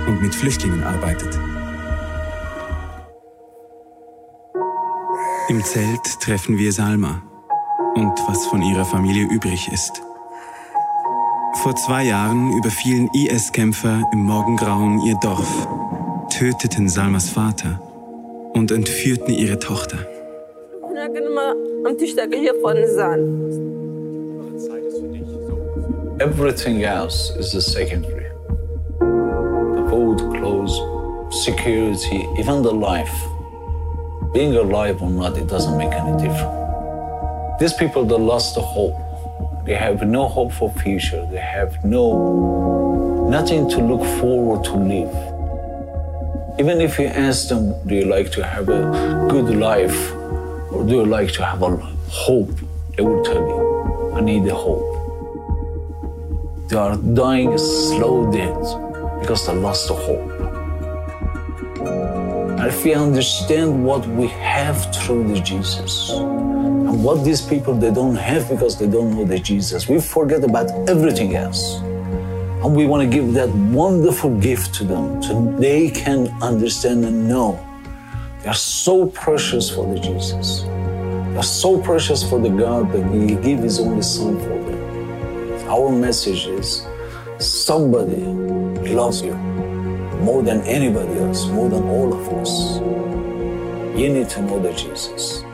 und 0.09 0.23
mit 0.23 0.35
Flüchtlingen 0.35 0.83
arbeitet. 0.83 1.39
Im 5.51 5.65
Zelt 5.65 6.21
treffen 6.21 6.59
wir 6.59 6.71
Salma 6.71 7.23
und 7.97 8.13
was 8.29 8.47
von 8.47 8.63
ihrer 8.63 8.85
Familie 8.85 9.25
übrig 9.25 9.69
ist. 9.73 10.01
Vor 11.55 11.75
zwei 11.75 12.05
Jahren 12.05 12.53
überfielen 12.57 13.09
IS-Kämpfer 13.13 14.09
im 14.13 14.21
Morgengrauen 14.21 15.01
ihr 15.01 15.17
Dorf, 15.17 15.67
töteten 16.29 16.89
Salmas 16.89 17.31
Vater 17.31 17.81
und 18.53 18.71
entführten 18.71 19.35
ihre 19.35 19.59
Tochter. 19.59 19.99
Everything 26.21 26.83
else 26.83 27.37
is 27.41 27.57
a 27.57 27.61
secondary. 27.61 28.31
The 29.01 29.85
food, 29.91 30.21
clothes, 30.33 30.81
security, 31.45 32.25
even 32.39 32.63
the 32.63 32.73
life 32.73 33.11
being 34.33 34.55
alive 34.55 35.03
or 35.03 35.11
not, 35.11 35.37
it 35.37 35.49
doesn't 35.49 35.77
make 35.77 35.93
any 35.93 36.13
difference. 36.23 37.61
These 37.61 37.75
people 37.75 38.05
that 38.05 38.19
lost 38.19 38.55
the 38.55 38.61
hope, 38.61 38.95
they 39.65 39.75
have 39.75 40.07
no 40.07 40.29
hope 40.29 40.53
for 40.53 40.73
future. 40.73 41.27
They 41.31 41.39
have 41.41 41.85
no 41.85 43.29
nothing 43.29 43.69
to 43.71 43.79
look 43.83 44.03
forward 44.21 44.65
to 44.65 44.75
live. 44.77 45.13
Even 46.59 46.81
if 46.81 46.99
you 46.99 47.07
ask 47.07 47.49
them, 47.49 47.75
do 47.87 47.95
you 47.95 48.05
like 48.05 48.31
to 48.33 48.45
have 48.45 48.69
a 48.69 49.27
good 49.29 49.57
life 49.57 50.13
or 50.73 50.85
do 50.87 50.95
you 50.95 51.07
like 51.07 51.33
to 51.33 51.45
have 51.45 51.63
a 51.63 51.77
hope? 52.09 52.51
They 52.97 53.03
will 53.03 53.25
tell 53.25 53.35
you, 53.35 54.13
I 54.15 54.21
need 54.21 54.47
a 54.47 54.55
hope. 54.55 54.87
They 56.69 56.77
are 56.77 56.97
dying 56.97 57.53
a 57.53 57.59
slow 57.59 58.31
death 58.31 59.21
because 59.21 59.47
they 59.47 59.55
lost 59.55 59.89
the 59.89 59.95
hope. 59.95 60.40
If 62.63 62.85
we 62.85 62.93
understand 62.93 63.87
what 63.87 64.07
we 64.07 64.27
have 64.27 64.95
through 64.95 65.29
the 65.29 65.41
Jesus 65.41 66.11
and 66.11 67.03
what 67.03 67.25
these 67.25 67.41
people 67.41 67.75
they 67.75 67.91
don't 67.91 68.17
have 68.17 68.51
because 68.51 68.79
they 68.79 68.87
don't 68.87 69.15
know 69.15 69.25
the 69.25 69.39
Jesus, 69.39 69.89
we 69.89 69.99
forget 69.99 70.45
about 70.45 70.71
everything 70.87 71.37
else. 71.37 71.77
And 72.63 72.77
we 72.77 72.85
want 72.85 73.03
to 73.03 73.09
give 73.09 73.33
that 73.33 73.49
wonderful 73.49 74.39
gift 74.41 74.75
to 74.75 74.85
them 74.85 75.23
so 75.23 75.57
they 75.59 75.91
can 75.91 76.29
understand 76.43 77.07
and 77.07 77.27
know 77.27 77.59
they 78.43 78.51
are 78.51 78.55
so 78.55 79.07
precious 79.07 79.71
for 79.71 79.87
the 79.93 79.99
Jesus. 79.99 80.61
They 80.61 81.37
are 81.37 81.43
so 81.43 81.81
precious 81.81 82.29
for 82.29 82.39
the 82.39 82.51
God 82.51 82.93
that 82.93 83.11
He 83.11 83.37
gave 83.37 83.61
His 83.61 83.81
only 83.81 84.03
Son 84.03 84.39
for 84.39 84.49
them. 84.49 85.69
Our 85.69 85.91
message 85.91 86.45
is 86.47 86.87
somebody 87.39 88.23
loves 88.93 89.23
you 89.23 89.50
more 90.23 90.43
than 90.43 90.61
anybody 90.63 91.19
else, 91.19 91.47
more 91.47 91.69
than 91.69 91.83
all 91.85 92.13
of 92.13 92.29
us. 92.41 92.79
You 93.99 94.09
need 94.09 94.29
to 94.31 94.43
know 94.43 94.61
that 94.61 94.77
Jesus. 94.77 95.45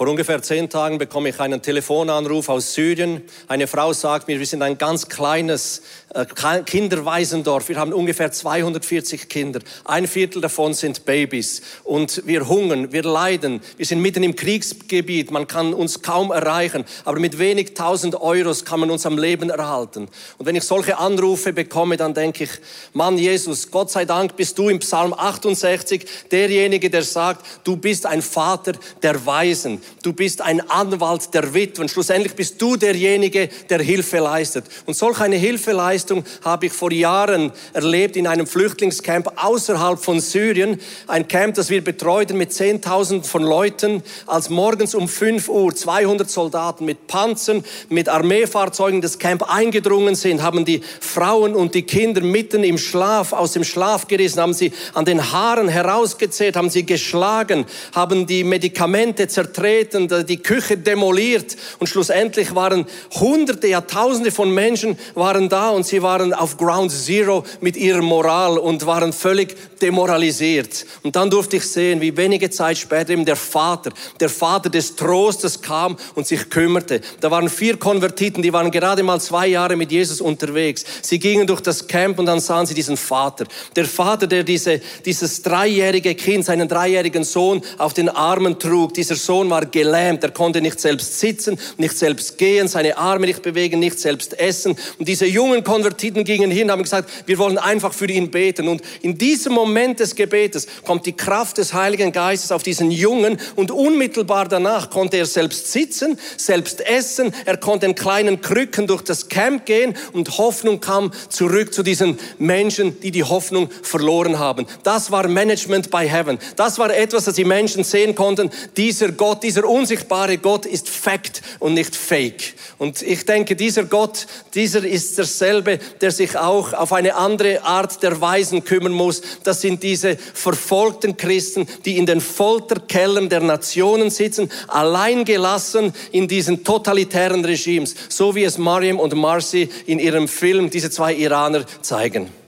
Vor 0.00 0.08
ungefähr 0.08 0.40
zehn 0.40 0.70
Tagen 0.70 0.96
bekomme 0.96 1.28
ich 1.28 1.38
einen 1.40 1.60
Telefonanruf 1.60 2.48
aus 2.48 2.72
Syrien. 2.72 3.20
Eine 3.48 3.66
Frau 3.66 3.92
sagt 3.92 4.28
mir, 4.28 4.38
wir 4.38 4.46
sind 4.46 4.62
ein 4.62 4.78
ganz 4.78 5.10
kleines 5.10 5.82
äh, 6.14 6.24
Kinderwaisendorf. 6.64 7.68
Wir 7.68 7.76
haben 7.76 7.92
ungefähr 7.92 8.32
240 8.32 9.28
Kinder. 9.28 9.60
Ein 9.84 10.06
Viertel 10.06 10.40
davon 10.40 10.72
sind 10.72 11.04
Babys. 11.04 11.60
Und 11.84 12.22
wir 12.24 12.48
hungern, 12.48 12.92
wir 12.92 13.02
leiden. 13.02 13.60
Wir 13.76 13.84
sind 13.84 14.00
mitten 14.00 14.22
im 14.22 14.36
Kriegsgebiet. 14.36 15.30
Man 15.32 15.46
kann 15.46 15.74
uns 15.74 16.00
kaum 16.00 16.32
erreichen. 16.32 16.86
Aber 17.04 17.20
mit 17.20 17.38
wenig 17.38 17.74
tausend 17.74 18.14
Euros 18.14 18.64
kann 18.64 18.80
man 18.80 18.90
uns 18.90 19.04
am 19.04 19.18
Leben 19.18 19.50
erhalten. 19.50 20.08
Und 20.38 20.46
wenn 20.46 20.56
ich 20.56 20.64
solche 20.64 20.96
Anrufe 20.96 21.52
bekomme, 21.52 21.98
dann 21.98 22.14
denke 22.14 22.44
ich, 22.44 22.50
Mann 22.94 23.18
Jesus, 23.18 23.70
Gott 23.70 23.90
sei 23.90 24.06
Dank 24.06 24.34
bist 24.34 24.56
du 24.56 24.70
im 24.70 24.78
Psalm 24.78 25.12
68 25.12 26.06
derjenige, 26.32 26.88
der 26.88 27.02
sagt, 27.02 27.44
du 27.64 27.76
bist 27.76 28.06
ein 28.06 28.22
Vater 28.22 28.72
der 29.02 29.26
Weisen. 29.26 29.82
Du 30.02 30.14
bist 30.14 30.40
ein 30.40 30.60
Anwalt 30.70 31.34
der 31.34 31.52
Witwen. 31.52 31.88
Schlussendlich 31.88 32.34
bist 32.34 32.60
du 32.60 32.76
derjenige, 32.76 33.50
der 33.68 33.80
Hilfe 33.80 34.18
leistet. 34.18 34.64
Und 34.86 34.94
solch 34.94 35.20
eine 35.20 35.36
Hilfeleistung 35.36 36.24
habe 36.42 36.66
ich 36.66 36.72
vor 36.72 36.90
Jahren 36.90 37.52
erlebt 37.74 38.16
in 38.16 38.26
einem 38.26 38.46
Flüchtlingscamp 38.46 39.30
außerhalb 39.36 39.98
von 40.02 40.20
Syrien. 40.20 40.80
Ein 41.06 41.28
Camp, 41.28 41.54
das 41.54 41.68
wir 41.68 41.84
betreuten 41.84 42.38
mit 42.38 42.50
10.000 42.50 43.24
von 43.24 43.42
Leuten. 43.42 44.02
Als 44.26 44.48
morgens 44.48 44.94
um 44.94 45.08
5 45.08 45.48
Uhr 45.48 45.74
200 45.74 46.30
Soldaten 46.30 46.86
mit 46.86 47.06
Panzern, 47.06 47.62
mit 47.88 48.08
Armeefahrzeugen 48.08 48.96
in 48.96 49.02
das 49.02 49.18
Camp 49.18 49.52
eingedrungen 49.52 50.14
sind, 50.14 50.42
haben 50.42 50.64
die 50.64 50.80
Frauen 51.00 51.54
und 51.54 51.74
die 51.74 51.82
Kinder 51.82 52.22
mitten 52.22 52.64
im 52.64 52.78
Schlaf 52.78 53.32
aus 53.34 53.52
dem 53.52 53.64
Schlaf 53.64 54.08
gerissen, 54.08 54.40
haben 54.40 54.54
sie 54.54 54.72
an 54.94 55.04
den 55.04 55.32
Haaren 55.32 55.68
herausgezehrt, 55.68 56.56
haben 56.56 56.70
sie 56.70 56.86
geschlagen, 56.86 57.66
haben 57.94 58.26
die 58.26 58.44
Medikamente 58.44 59.28
zertreten, 59.28 59.69
getreten, 59.70 60.26
die 60.26 60.38
Küche 60.38 60.76
demoliert 60.76 61.56
und 61.78 61.86
schlussendlich 61.86 62.54
waren 62.54 62.86
Hunderte, 63.18 63.68
ja 63.68 63.80
Tausende 63.80 64.30
von 64.30 64.50
Menschen 64.52 64.98
waren 65.14 65.48
da 65.48 65.70
und 65.70 65.86
sie 65.86 66.02
waren 66.02 66.32
auf 66.32 66.56
Ground 66.56 66.90
Zero 66.92 67.44
mit 67.60 67.76
ihrer 67.76 68.02
Moral 68.02 68.58
und 68.58 68.86
waren 68.86 69.12
völlig 69.12 69.56
demoralisiert. 69.80 70.84
Und 71.02 71.16
dann 71.16 71.30
durfte 71.30 71.56
ich 71.56 71.64
sehen, 71.64 72.00
wie 72.00 72.16
wenige 72.16 72.50
Zeit 72.50 72.78
später 72.78 73.10
eben 73.10 73.24
der 73.24 73.36
Vater, 73.36 73.90
der 74.18 74.28
Vater 74.28 74.68
des 74.68 74.96
Trostes 74.96 75.60
kam 75.62 75.96
und 76.14 76.26
sich 76.26 76.50
kümmerte. 76.50 77.00
Da 77.20 77.30
waren 77.30 77.48
vier 77.48 77.76
Konvertiten, 77.76 78.42
die 78.42 78.52
waren 78.52 78.70
gerade 78.70 79.02
mal 79.02 79.20
zwei 79.20 79.46
Jahre 79.46 79.76
mit 79.76 79.90
Jesus 79.90 80.20
unterwegs. 80.20 80.84
Sie 81.02 81.18
gingen 81.18 81.46
durch 81.46 81.60
das 81.60 81.86
Camp 81.86 82.18
und 82.18 82.26
dann 82.26 82.40
sahen 82.40 82.66
sie 82.66 82.74
diesen 82.74 82.96
Vater. 82.96 83.46
Der 83.76 83.86
Vater, 83.86 84.26
der 84.26 84.44
diese, 84.44 84.80
dieses 85.04 85.42
dreijährige 85.42 86.14
Kind, 86.14 86.44
seinen 86.44 86.68
dreijährigen 86.68 87.24
Sohn 87.24 87.62
auf 87.78 87.94
den 87.94 88.08
Armen 88.08 88.58
trug. 88.58 88.94
Dieser 88.94 89.16
Sohn 89.16 89.48
war 89.50 89.59
gelähmt, 89.66 90.22
er 90.22 90.30
konnte 90.30 90.60
nicht 90.60 90.78
selbst 90.78 91.18
sitzen, 91.18 91.58
nicht 91.78 91.96
selbst 91.96 92.38
gehen, 92.38 92.68
seine 92.68 92.96
Arme 92.96 93.26
nicht 93.26 93.42
bewegen, 93.42 93.80
nicht 93.80 93.98
selbst 93.98 94.38
essen. 94.38 94.76
Und 94.98 95.08
diese 95.08 95.26
Jungen 95.26 95.62
Nicht-Konvertiten 95.70 96.24
gingen 96.24 96.50
hin 96.50 96.64
und 96.64 96.72
haben 96.72 96.82
gesagt, 96.82 97.08
wir 97.26 97.38
wollen 97.38 97.58
einfach 97.58 97.92
für 97.92 98.06
ihn 98.06 98.30
beten. 98.30 98.68
Und 98.68 98.82
in 99.02 99.16
diesem 99.16 99.52
Moment 99.52 100.00
des 100.00 100.14
Gebetes 100.14 100.66
kommt 100.84 101.06
die 101.06 101.12
Kraft 101.12 101.58
des 101.58 101.72
Heiligen 101.74 102.12
Geistes 102.12 102.52
auf 102.52 102.62
diesen 102.62 102.90
Jungen 102.90 103.38
und 103.56 103.70
unmittelbar 103.70 104.48
danach 104.48 104.90
konnte 104.90 105.16
er 105.16 105.26
selbst 105.26 105.70
sitzen, 105.72 106.18
selbst 106.36 106.80
essen, 106.86 107.32
er 107.44 107.56
konnte 107.56 107.86
in 107.86 107.94
kleinen 107.94 108.40
Krücken 108.40 108.86
durch 108.86 109.02
das 109.02 109.28
Camp 109.28 109.64
gehen 109.66 109.94
und 110.12 110.38
Hoffnung 110.38 110.80
kam 110.80 111.12
zurück 111.28 111.72
zu 111.72 111.82
diesen 111.82 112.18
Menschen, 112.38 113.00
die 113.00 113.10
die 113.10 113.24
Hoffnung 113.24 113.70
verloren 113.82 114.38
haben. 114.38 114.66
Das 114.82 115.10
war 115.10 115.28
Management 115.28 115.90
by 115.90 116.08
Heaven. 116.08 116.38
Das 116.56 116.78
war 116.78 116.94
etwas, 116.94 117.24
das 117.24 117.34
die 117.34 117.44
Menschen 117.44 117.84
sehen 117.84 118.14
konnten. 118.14 118.50
Dieser 118.76 119.12
Gott, 119.12 119.42
dieser 119.50 119.68
unsichtbare 119.68 120.38
Gott 120.38 120.64
ist 120.64 120.88
Fact 120.88 121.42
und 121.58 121.74
nicht 121.74 121.96
Fake. 121.96 122.54
Und 122.78 123.02
ich 123.02 123.26
denke, 123.26 123.56
dieser 123.56 123.82
Gott, 123.82 124.28
dieser 124.54 124.84
ist 124.84 125.18
derselbe, 125.18 125.80
der 126.00 126.12
sich 126.12 126.38
auch 126.38 126.72
auf 126.72 126.92
eine 126.92 127.16
andere 127.16 127.64
Art 127.64 128.00
der 128.04 128.20
Weisen 128.20 128.62
kümmern 128.62 128.92
muss. 128.92 129.22
Das 129.42 129.60
sind 129.60 129.82
diese 129.82 130.16
verfolgten 130.16 131.16
Christen, 131.16 131.66
die 131.84 131.98
in 131.98 132.06
den 132.06 132.20
Folterkellern 132.20 133.28
der 133.28 133.40
Nationen 133.40 134.10
sitzen, 134.10 134.52
allein 134.68 135.24
gelassen 135.24 135.94
in 136.12 136.28
diesen 136.28 136.62
totalitären 136.62 137.44
Regimes, 137.44 137.96
so 138.08 138.36
wie 138.36 138.44
es 138.44 138.56
Mariam 138.56 139.00
und 139.00 139.16
Marcy 139.16 139.68
in 139.86 139.98
ihrem 139.98 140.28
Film, 140.28 140.70
diese 140.70 140.92
zwei 140.92 141.12
Iraner, 141.12 141.64
zeigen. 141.82 142.39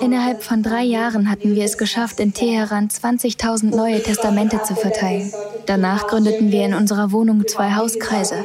Innerhalb 0.00 0.42
von 0.42 0.62
drei 0.62 0.84
Jahren 0.84 1.30
hatten 1.30 1.54
wir 1.54 1.64
es 1.64 1.76
geschafft, 1.76 2.18
in 2.18 2.32
Teheran 2.32 2.88
20.000 2.88 3.76
neue 3.76 4.02
Testamente 4.02 4.62
zu 4.62 4.74
verteilen. 4.74 5.30
Danach 5.66 6.06
gründeten 6.06 6.50
wir 6.50 6.64
in 6.64 6.72
unserer 6.72 7.12
Wohnung 7.12 7.46
zwei 7.46 7.74
Hauskreise. 7.74 8.42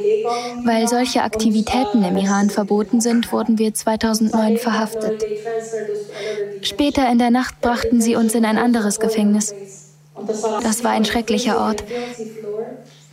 Weil 0.65 0.89
solche 0.89 1.23
Aktivitäten 1.23 2.03
im 2.03 2.17
Iran 2.17 2.49
verboten 2.49 2.99
sind, 2.99 3.31
wurden 3.31 3.57
wir 3.57 3.73
2009 3.73 4.57
verhaftet. 4.57 5.23
Später 6.61 7.09
in 7.09 7.17
der 7.17 7.31
Nacht 7.31 7.61
brachten 7.61 8.01
sie 8.01 8.17
uns 8.17 8.35
in 8.35 8.43
ein 8.43 8.57
anderes 8.57 8.99
Gefängnis. 8.99 9.55
Das 10.63 10.83
war 10.83 10.91
ein 10.91 11.05
schrecklicher 11.05 11.57
Ort. 11.61 11.85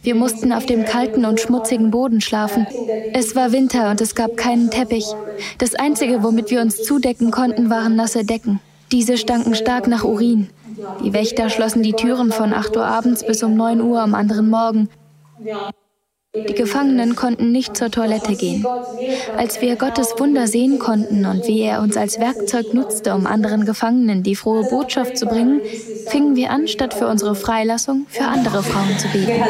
Wir 0.02 0.16
mussten 0.16 0.52
auf 0.52 0.66
dem 0.66 0.84
kalten 0.84 1.24
und 1.24 1.40
schmutzigen 1.40 1.90
Boden 1.92 2.20
schlafen. 2.20 2.66
Es 3.12 3.36
war 3.36 3.52
Winter 3.52 3.90
und 3.90 4.00
es 4.00 4.14
gab 4.14 4.36
keinen 4.36 4.70
Teppich. 4.70 5.06
Das 5.58 5.74
Einzige, 5.76 6.22
womit 6.24 6.50
wir 6.50 6.60
uns 6.60 6.82
zudecken 6.82 7.30
konnten, 7.30 7.70
waren 7.70 7.94
nasse 7.94 8.24
Decken. 8.24 8.60
Diese 8.90 9.16
stanken 9.16 9.54
stark 9.54 9.86
nach 9.86 10.04
Urin. 10.04 10.50
Die 11.04 11.12
Wächter 11.12 11.50
schlossen 11.50 11.82
die 11.82 11.92
Türen 11.92 12.32
von 12.32 12.52
8 12.52 12.76
Uhr 12.76 12.84
abends 12.84 13.24
bis 13.24 13.42
um 13.42 13.54
9 13.54 13.80
Uhr 13.80 14.00
am 14.00 14.14
anderen 14.14 14.50
Morgen. 14.50 14.88
Die 16.34 16.54
Gefangenen 16.54 17.14
konnten 17.14 17.52
nicht 17.52 17.76
zur 17.76 17.90
Toilette 17.90 18.36
gehen. 18.36 18.64
Als 19.36 19.60
wir 19.60 19.76
Gottes 19.76 20.14
Wunder 20.16 20.46
sehen 20.46 20.78
konnten 20.78 21.26
und 21.26 21.46
wie 21.46 21.60
er 21.60 21.82
uns 21.82 21.98
als 21.98 22.18
Werkzeug 22.18 22.72
nutzte, 22.72 23.14
um 23.14 23.26
anderen 23.26 23.66
Gefangenen 23.66 24.22
die 24.22 24.34
frohe 24.34 24.64
Botschaft 24.64 25.18
zu 25.18 25.26
bringen, 25.26 25.60
fingen 26.06 26.34
wir 26.34 26.48
an, 26.48 26.68
statt 26.68 26.94
für 26.94 27.06
unsere 27.06 27.34
Freilassung 27.34 28.06
für 28.08 28.24
andere 28.24 28.62
Frauen 28.62 28.98
zu 28.98 29.08
beten. 29.08 29.42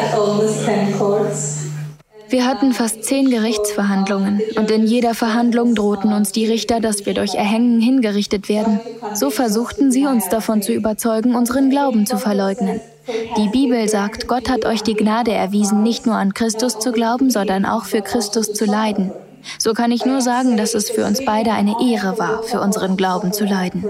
Wir 2.29 2.47
hatten 2.47 2.73
fast 2.73 3.05
zehn 3.05 3.31
Gerichtsverhandlungen 3.31 4.43
und 4.57 4.69
in 4.73 4.85
jeder 4.85 5.15
Verhandlung 5.15 5.77
drohten 5.77 6.13
uns 6.13 6.33
die 6.33 6.47
Richter, 6.47 6.81
dass 6.81 7.07
wir 7.07 7.15
durch 7.15 7.37
Erhängen 7.37 7.81
hingerichtet 7.81 8.49
werden. 8.49 8.81
So 9.15 9.31
versuchten 9.31 9.93
sie 9.93 10.07
uns 10.07 10.29
davon 10.31 10.63
zu 10.63 10.73
überzeugen, 10.73 11.37
unseren 11.37 11.71
Glauben 11.71 12.07
zu 12.07 12.19
verleugnen. 12.19 12.81
Die 13.09 13.49
Bibel 13.49 13.89
sagt, 13.89 14.29
Gott 14.29 14.49
hat 14.49 14.65
euch 14.65 14.83
die 14.83 14.95
Gnade 14.95 15.33
erwiesen, 15.33 15.83
nicht 15.83 16.07
nur 16.07 16.15
an 16.15 16.35
Christus 16.35 16.79
zu 16.79 16.93
glauben, 16.93 17.31
sondern 17.31 17.65
auch 17.65 17.85
für 17.85 18.03
Christus 18.03 18.53
zu 18.53 18.65
leiden. 18.65 19.13
So 19.59 19.73
kann 19.73 19.91
ich 19.91 20.05
nur 20.05 20.21
sagen, 20.21 20.57
dass 20.57 20.75
es 20.75 20.91
für 20.91 21.05
uns 21.05 21.25
beide 21.25 21.53
eine 21.53 21.75
Ehre 21.83 22.19
war, 22.19 22.43
für 22.45 22.61
unseren 22.61 22.97
Glauben 22.97 23.33
zu 23.33 23.45
leiden. 23.45 23.85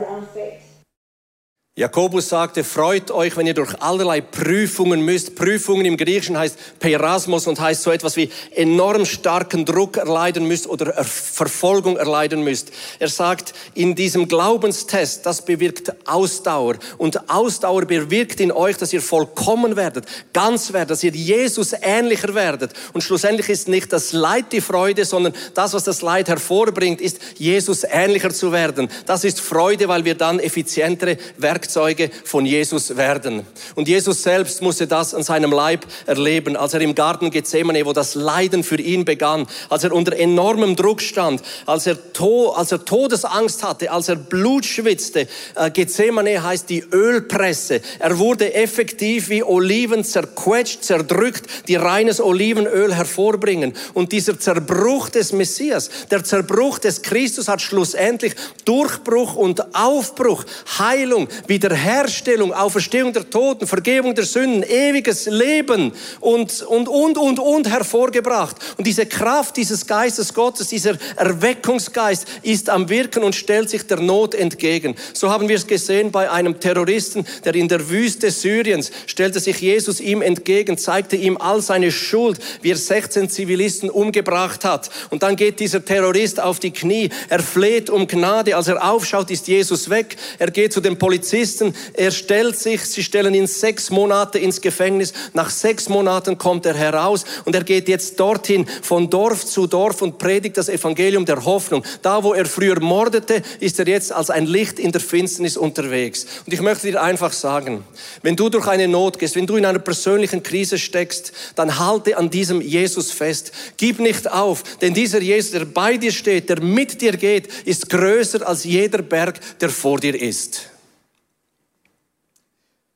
Jakobus 1.75 2.29
sagte, 2.29 2.65
freut 2.65 3.11
euch, 3.11 3.35
wenn 3.35 3.47
ihr 3.47 3.55
durch 3.55 3.81
allerlei 3.81 4.21
Prüfungen 4.21 5.07
müsst. 5.07 5.37
Prüfungen 5.37 5.87
im 5.87 5.97
Griechischen 5.97 6.37
heißt 6.37 6.79
Perasmus 6.79 7.47
und 7.47 7.59
heißt 7.59 7.83
so 7.83 7.91
etwas 7.91 8.19
wie 8.19 8.29
enorm 8.55 9.07
starken 9.07 9.65
Druck 9.65 9.97
erleiden 9.97 10.47
müsst 10.47 10.67
oder 10.67 11.03
Verfolgung 11.03 11.97
erleiden 11.97 12.45
müsst. 12.45 12.73
Er 12.99 13.09
sagt, 13.09 13.55
in 13.73 13.95
diesem 13.95 14.29
Glaubenstest, 14.29 15.25
das 15.25 15.47
bewirkt 15.47 15.95
Ausdauer. 16.07 16.75
Und 16.99 17.31
Ausdauer 17.31 17.87
bewirkt 17.87 18.41
in 18.41 18.53
euch, 18.53 18.77
dass 18.77 18.93
ihr 18.93 19.01
vollkommen 19.01 19.75
werdet, 19.75 20.05
ganz 20.35 20.75
werdet, 20.75 20.91
dass 20.91 21.03
ihr 21.03 21.13
Jesus 21.13 21.73
ähnlicher 21.81 22.35
werdet. 22.35 22.75
Und 22.93 23.01
schlussendlich 23.01 23.49
ist 23.49 23.69
nicht 23.69 23.95
das 23.95 24.13
Leid 24.13 24.53
die 24.53 24.61
Freude, 24.61 25.07
sondern 25.07 25.33
das, 25.55 25.73
was 25.73 25.85
das 25.85 26.03
Leid 26.03 26.29
hervorbringt, 26.29 27.01
ist 27.01 27.19
Jesus 27.39 27.83
ähnlicher 27.91 28.29
zu 28.29 28.53
werden. 28.53 28.91
Das 29.07 29.25
ist 29.25 29.41
Freude, 29.41 29.89
weil 29.89 30.05
wir 30.05 30.17
dann 30.17 30.39
effizientere 30.39 31.17
Werke 31.39 31.62
Werkzeuge 31.63 32.11
von 32.25 32.45
Jesus 32.45 32.97
werden. 32.97 33.47
Und 33.77 33.87
Jesus 33.87 34.25
selbst 34.25 34.63
musste 34.63 34.89
das 34.89 35.15
an 35.15 35.23
seinem 35.23 35.53
Leib 35.53 35.87
erleben, 36.07 36.57
als 36.57 36.75
er 36.75 36.81
im 36.81 36.97
Garten 36.97 37.31
Gethsemane, 37.31 37.87
wo 37.87 37.93
das 37.93 38.17
Leiden 38.17 38.65
für 38.65 38.81
ihn 38.81 39.05
begann, 39.05 39.47
als 39.69 39.85
er 39.85 39.93
unter 39.93 40.17
enormem 40.17 40.75
Druck 40.75 41.01
stand, 41.01 41.41
als 41.67 41.87
er, 41.87 42.13
to 42.13 42.51
als 42.51 42.73
er 42.73 42.85
Todesangst 42.85 43.63
hatte, 43.63 43.93
als 43.93 44.09
er 44.09 44.17
Blut 44.17 44.65
schwitzte. 44.65 45.29
Äh, 45.55 45.71
Gethsemane 45.71 46.43
heißt 46.43 46.69
die 46.69 46.81
Ölpresse. 46.81 47.81
Er 48.01 48.19
wurde 48.19 48.55
effektiv 48.55 49.29
wie 49.29 49.45
Oliven 49.45 50.03
zerquetscht, 50.03 50.83
zerdrückt, 50.83 51.69
die 51.69 51.77
reines 51.77 52.21
Olivenöl 52.21 52.93
hervorbringen. 52.93 53.73
Und 53.95 54.11
dieser 54.11 54.39
Zerbruch 54.41 55.11
des 55.11 55.33
Messias, 55.33 55.91
der 56.11 56.25
Zerbruch 56.25 56.81
des 56.81 57.03
Christus 57.03 57.47
hat 57.47 57.63
schlussendlich 57.63 58.35
Durchbruch 58.65 59.37
und 59.37 59.77
Aufbruch, 59.77 60.45
Heilung, 60.79 61.29
Wiederherstellung, 61.53 62.55
Auferstehung 62.55 63.13
der 63.13 63.29
Toten, 63.29 63.67
Vergebung 63.67 64.15
der 64.15 64.25
Sünden, 64.25 64.63
ewiges 64.63 65.27
Leben 65.27 65.93
und, 66.21 66.63
und, 66.63 66.89
und, 66.89 67.19
und, 67.19 67.39
und 67.39 67.69
hervorgebracht. 67.69 68.57
Und 68.79 68.87
diese 68.87 69.05
Kraft 69.05 69.59
dieses 69.59 69.87
Geistes 69.87 70.33
Gottes, 70.33 70.69
dieser 70.69 70.97
Erweckungsgeist 71.17 72.27
ist 72.43 72.71
am 72.71 72.89
Wirken 72.89 73.23
und 73.23 73.35
stellt 73.35 73.69
sich 73.69 73.87
der 73.87 74.01
Not 74.01 74.35
entgegen. 74.35 74.97
So 75.13 75.31
haben 75.31 75.47
wir 75.47 75.57
es 75.57 75.67
gesehen 75.67 76.11
bei 76.11 76.31
einem 76.31 76.59
Terroristen, 76.59 77.27
der 77.45 77.55
in 77.55 77.69
der 77.69 77.91
Wüste 77.91 78.31
Syriens 78.31 78.91
stellte 79.07 79.39
sich 79.39 79.61
Jesus 79.61 80.01
ihm 80.01 80.23
entgegen, 80.23 80.79
zeigte 80.79 81.17
ihm 81.17 81.37
all 81.37 81.61
seine 81.61 81.93
Schuld, 81.93 82.39
wie 82.63 82.71
er 82.71 82.77
16 82.77 83.29
Zivilisten 83.29 83.91
umgebracht 83.91 84.65
hat. 84.65 84.89
Und 85.11 85.23
dann 85.23 85.37
geht 85.37 85.61
dieser 85.61 85.85
Terrorist 85.85 86.41
auf 86.41 86.61
die 86.61 86.71
Knie, 86.71 87.11
er 87.29 87.43
fleht 87.43 87.91
um 87.91 88.07
Gnade. 88.07 88.57
Als 88.57 88.69
er 88.69 88.83
aufschaut, 88.83 89.31
ist 89.31 89.49
Jesus 89.49 89.91
weg. 89.91 90.17
Er 90.39 90.51
geht 90.51 90.73
zu 90.73 90.81
dem 90.81 90.99
Polizisten 90.99 91.42
Polizisten. 91.43 91.75
Er 91.95 92.13
stellt 92.13 92.57
sich, 92.57 92.83
sie 92.83 93.03
stellen 93.03 93.35
ihn 93.35 93.49
sechs 93.49 93.91
Monate 93.91 94.39
ins 94.39 94.61
Gefängnis. 94.61 95.13
Nach 95.33 95.51
sechs 95.51 95.89
Monaten 95.89 96.39
kommt 96.39 96.67
er 96.67 96.75
heraus 96.75 97.25
und 97.45 97.55
er 97.55 97.65
geht 97.65 97.89
jetzt 97.89 98.21
dorthin 98.21 98.65
von 98.83 99.11
Dorf 99.11 99.45
zu 99.45 99.67
Dorf 99.67 100.03
und 100.03 100.19
predigt 100.19 100.57
das 100.57 100.69
Evangelium 100.69 101.25
der 101.25 101.45
Hoffnung. 101.45 101.83
Da, 102.01 102.23
wo 102.23 102.33
er 102.33 102.47
früher 102.47 102.79
mordete, 102.81 103.43
ist 103.59 103.81
er 103.81 103.89
jetzt 103.89 104.13
als 104.13 104.31
ein 104.31 104.47
Licht 104.47 104.79
in 104.79 104.93
der 104.93 105.01
Finsternis 105.01 105.57
unterwegs. 105.57 106.27
Und 106.47 106.53
ich 106.53 106.61
möchte 106.61 106.89
dir 106.89 107.03
einfach 107.03 107.33
sagen, 107.33 107.85
wenn 108.23 108.37
du 108.37 108.49
durch 108.49 108.69
eine 108.69 108.87
Not 108.87 109.19
gehst, 109.19 109.35
wenn 109.35 109.47
du 109.47 109.57
in 109.57 109.67
einer 109.67 109.81
persönlichen 109.81 110.45
Krise 110.45 110.79
steckst, 110.79 111.33
dann 111.57 111.81
halte 111.81 112.17
an 112.17 112.31
diesem 112.31 112.61
Jesus 112.61 113.11
fest. 113.11 113.51
Gib 113.77 113.99
nicht 113.99 114.31
auf, 114.31 114.63
denn 114.81 114.95
dieser 114.95 115.21
Jesus, 115.21 115.51
der 115.51 115.65
bei 115.65 115.97
dir 115.97 116.13
steht, 116.13 116.49
der 116.49 116.63
mit 116.63 117.01
dir 117.01 117.17
geht, 117.17 117.49
ist 117.65 117.91
größer 117.91 118.47
als 118.47 118.63
jeder 118.63 119.03
Berg, 119.03 119.41
der 119.59 119.71
vor 119.71 119.99
dir 119.99 120.21
ist. 120.21 120.72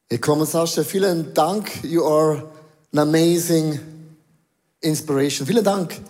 Hey, 0.09 0.19
komm, 0.19 0.45
Sascha, 0.45 0.85
vielen 0.85 1.35
Dank. 1.35 1.83
You 1.83 2.05
are 2.05 2.45
an 2.93 3.01
amazing 3.01 3.81
inspiration. 4.81 5.49
Vielen 5.49 5.65
Dank. 5.65 6.01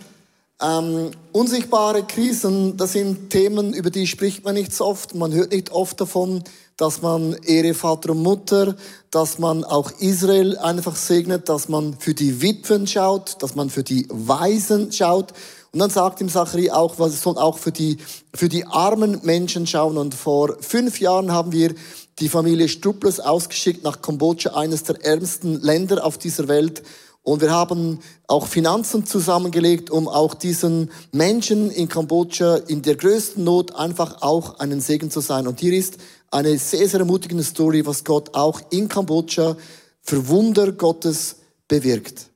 Ähm, 0.61 1.13
unsichtbare 1.33 2.03
Krisen, 2.03 2.77
das 2.77 2.93
sind 2.93 3.31
Themen, 3.31 3.73
über 3.73 3.89
die 3.89 4.07
spricht 4.07 4.45
man 4.45 4.53
nicht 4.53 4.75
so 4.75 4.85
oft. 4.85 5.15
Man 5.15 5.33
hört 5.33 5.53
nicht 5.53 5.73
oft 5.73 5.99
davon, 5.99 6.45
dass 6.77 7.01
man 7.01 7.39
Ehre 7.47 7.73
Vater 7.73 8.11
und 8.11 8.23
Mutter, 8.23 8.77
dass 9.11 9.39
man 9.39 9.65
auch 9.65 9.91
Israel 9.99 10.59
einfach 10.59 10.95
segnet, 10.95 11.49
dass 11.49 11.71
man 11.71 11.97
für 11.99 12.13
die 12.13 12.43
Witwen 12.43 12.87
schaut, 12.87 13.43
dass 13.43 13.55
man 13.55 13.71
für 13.71 13.83
die 13.83 14.07
Waisen 14.11 14.93
schaut. 14.93 15.33
Und 15.73 15.81
dann 15.81 15.89
sagt 15.91 16.21
ihm 16.21 16.29
Zachary 16.29 16.71
auch, 16.71 16.99
was 16.99 17.23
soll 17.23 17.39
auch 17.39 17.57
für 17.57 17.73
die, 17.73 17.97
für 18.35 18.51
die 18.51 18.67
armen 18.67 19.21
Menschen 19.23 19.67
schauen. 19.67 19.97
Und 19.97 20.15
vor 20.15 20.57
fünf 20.61 21.01
Jahren 21.01 21.33
haben 21.33 21.53
wir 21.53 21.75
die 22.19 22.29
Familie 22.29 22.69
Strupples 22.69 23.21
ausgeschickt 23.21 23.85
nach 23.85 24.01
Kambodscha, 24.01 24.55
eines 24.55 24.85
der 24.85 25.05
ärmsten 25.05 25.61
Länder 25.61 26.05
auf 26.05 26.19
dieser 26.19 26.49
Welt. 26.49 26.83
Und 27.23 27.41
wir 27.41 27.51
haben 27.51 27.99
auch 28.29 28.47
Finanzen 28.47 29.05
zusammengelegt, 29.05 29.91
um 29.91 30.09
auch 30.09 30.35
diesen 30.35 30.91
Menschen 31.13 31.71
in 31.71 31.89
Kambodscha 31.89 32.57
in 32.57 32.83
der 32.83 32.95
größten 32.95 33.43
Not 33.43 33.75
einfach 33.75 34.23
auch 34.23 34.61
einen 34.61 34.81
Segen 34.81 35.11
zu 35.11 35.21
sein. 35.21 35.47
Und 35.47 35.61
hier 35.61 35.73
ist 35.73 35.99
eine 36.31 36.57
sehr, 36.59 36.89
sehr 36.89 37.01
ermutigende 37.01 37.45
Story, 37.45 37.85
was 37.85 38.05
Gott 38.05 38.35
auch 38.35 38.61
in 38.71 38.89
Kambodscha 38.89 39.57
für 40.03 40.29
Wunder 40.29 40.73
Gottes 40.73 41.37
bewirkt. 41.69 42.31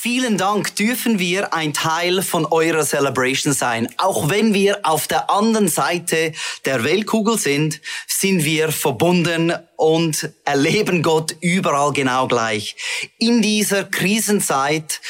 Vielen 0.00 0.38
Dank, 0.38 0.76
dürfen 0.76 1.18
wir 1.18 1.52
ein 1.52 1.74
Teil 1.74 2.22
von 2.22 2.46
eurer 2.46 2.84
Celebration 2.84 3.52
sein. 3.52 3.88
Auch 3.96 4.30
wenn 4.30 4.54
wir 4.54 4.78
auf 4.84 5.08
der 5.08 5.28
anderen 5.28 5.66
Seite 5.66 6.34
der 6.64 6.84
Weltkugel 6.84 7.36
sind, 7.36 7.80
sind 8.06 8.44
wir 8.44 8.70
verbunden 8.70 9.52
und 9.74 10.30
erleben 10.44 11.02
Gott 11.02 11.34
überall 11.40 11.92
genau 11.92 12.28
gleich. 12.28 12.76
In 13.18 13.42
dieser 13.42 13.82
Krisenzeit 13.82 15.00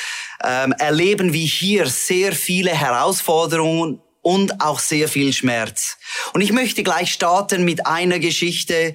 ähm, 0.42 0.72
erleben 0.72 1.34
wir 1.34 1.46
hier 1.46 1.84
sehr 1.84 2.32
viele 2.32 2.70
Herausforderungen 2.70 4.00
und 4.22 4.60
auch 4.62 4.78
sehr 4.78 5.08
viel 5.08 5.34
Schmerz. 5.34 5.98
Und 6.32 6.40
ich 6.40 6.52
möchte 6.52 6.82
gleich 6.82 7.12
starten 7.12 7.64
mit 7.64 7.86
einer 7.86 8.18
Geschichte, 8.18 8.94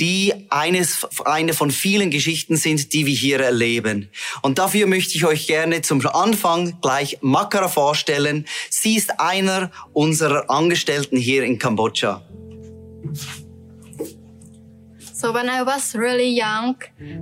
die 0.00 0.32
eines, 0.48 1.06
eine 1.24 1.52
von 1.52 1.70
vielen 1.70 2.10
Geschichten 2.10 2.56
sind, 2.56 2.92
die 2.94 3.04
wir 3.06 3.14
hier 3.14 3.40
erleben. 3.40 4.08
Und 4.42 4.58
dafür 4.58 4.86
möchte 4.86 5.14
ich 5.16 5.26
euch 5.26 5.46
gerne 5.46 5.82
zum 5.82 6.04
Anfang 6.06 6.80
gleich 6.80 7.18
Makara 7.20 7.68
vorstellen. 7.68 8.46
Sie 8.70 8.96
ist 8.96 9.20
einer 9.20 9.70
unserer 9.92 10.48
Angestellten 10.48 11.18
hier 11.18 11.44
in 11.44 11.58
Kambodscha. 11.58 12.22
So 15.12 15.34
when 15.34 15.50
I 15.50 15.60
was 15.60 15.94
really 15.94 16.30
young, 16.30 16.76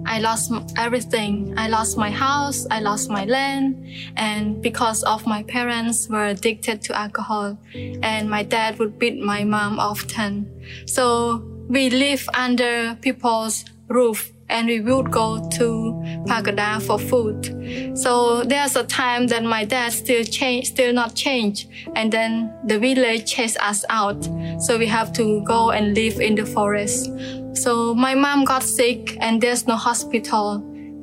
I 0.07 0.21
lost 0.21 0.53
everything. 0.77 1.53
I 1.59 1.69
lost 1.69 1.99
my 1.99 2.13
house, 2.13 2.65
I 2.71 2.81
lost 2.81 3.11
my 3.11 3.25
land, 3.25 3.75
and 4.15 4.63
because 4.63 5.03
of 5.03 5.27
my 5.27 5.43
parents 5.43 6.09
were 6.09 6.29
addicted 6.29 6.81
to 6.83 6.95
alcohol, 6.95 7.59
and 8.03 8.31
my 8.31 8.45
dad 8.45 8.79
would 8.79 9.01
beat 9.01 9.19
my 9.19 9.43
mom 9.43 9.81
often. 9.81 10.47
So 10.87 11.58
we 11.69 11.91
live 11.91 12.29
under 12.35 12.97
people's 13.03 13.65
roof 13.89 14.33
and 14.49 14.67
we 14.67 14.81
would 14.81 15.11
go 15.11 15.47
to 15.51 16.23
Pagoda 16.27 16.81
for 16.81 16.99
food. 16.99 17.97
So 17.97 18.43
there's 18.45 18.77
a 18.77 18.85
time 18.85 19.27
that 19.27 19.45
my 19.45 19.65
dad 19.65 19.93
still 19.93 20.25
change, 20.25 20.69
still 20.69 20.93
not 20.95 21.15
change, 21.15 21.69
and 21.95 22.11
then 22.11 22.53
the 22.65 22.79
village 22.79 23.31
chased 23.31 23.59
us 23.59 23.85
out. 23.91 24.25
So 24.59 24.79
we 24.79 24.87
have 24.87 25.13
to 25.15 25.43
go 25.45 25.71
and 25.71 25.95
live 25.95 26.21
in 26.21 26.35
the 26.35 26.47
forest. 26.47 27.11
So 27.53 27.95
my 27.95 28.15
mom 28.15 28.45
got 28.45 28.63
sick 28.63 29.19
and 29.21 29.41
there's 29.41 29.67
no 29.67 29.77
hospital, 29.77 30.55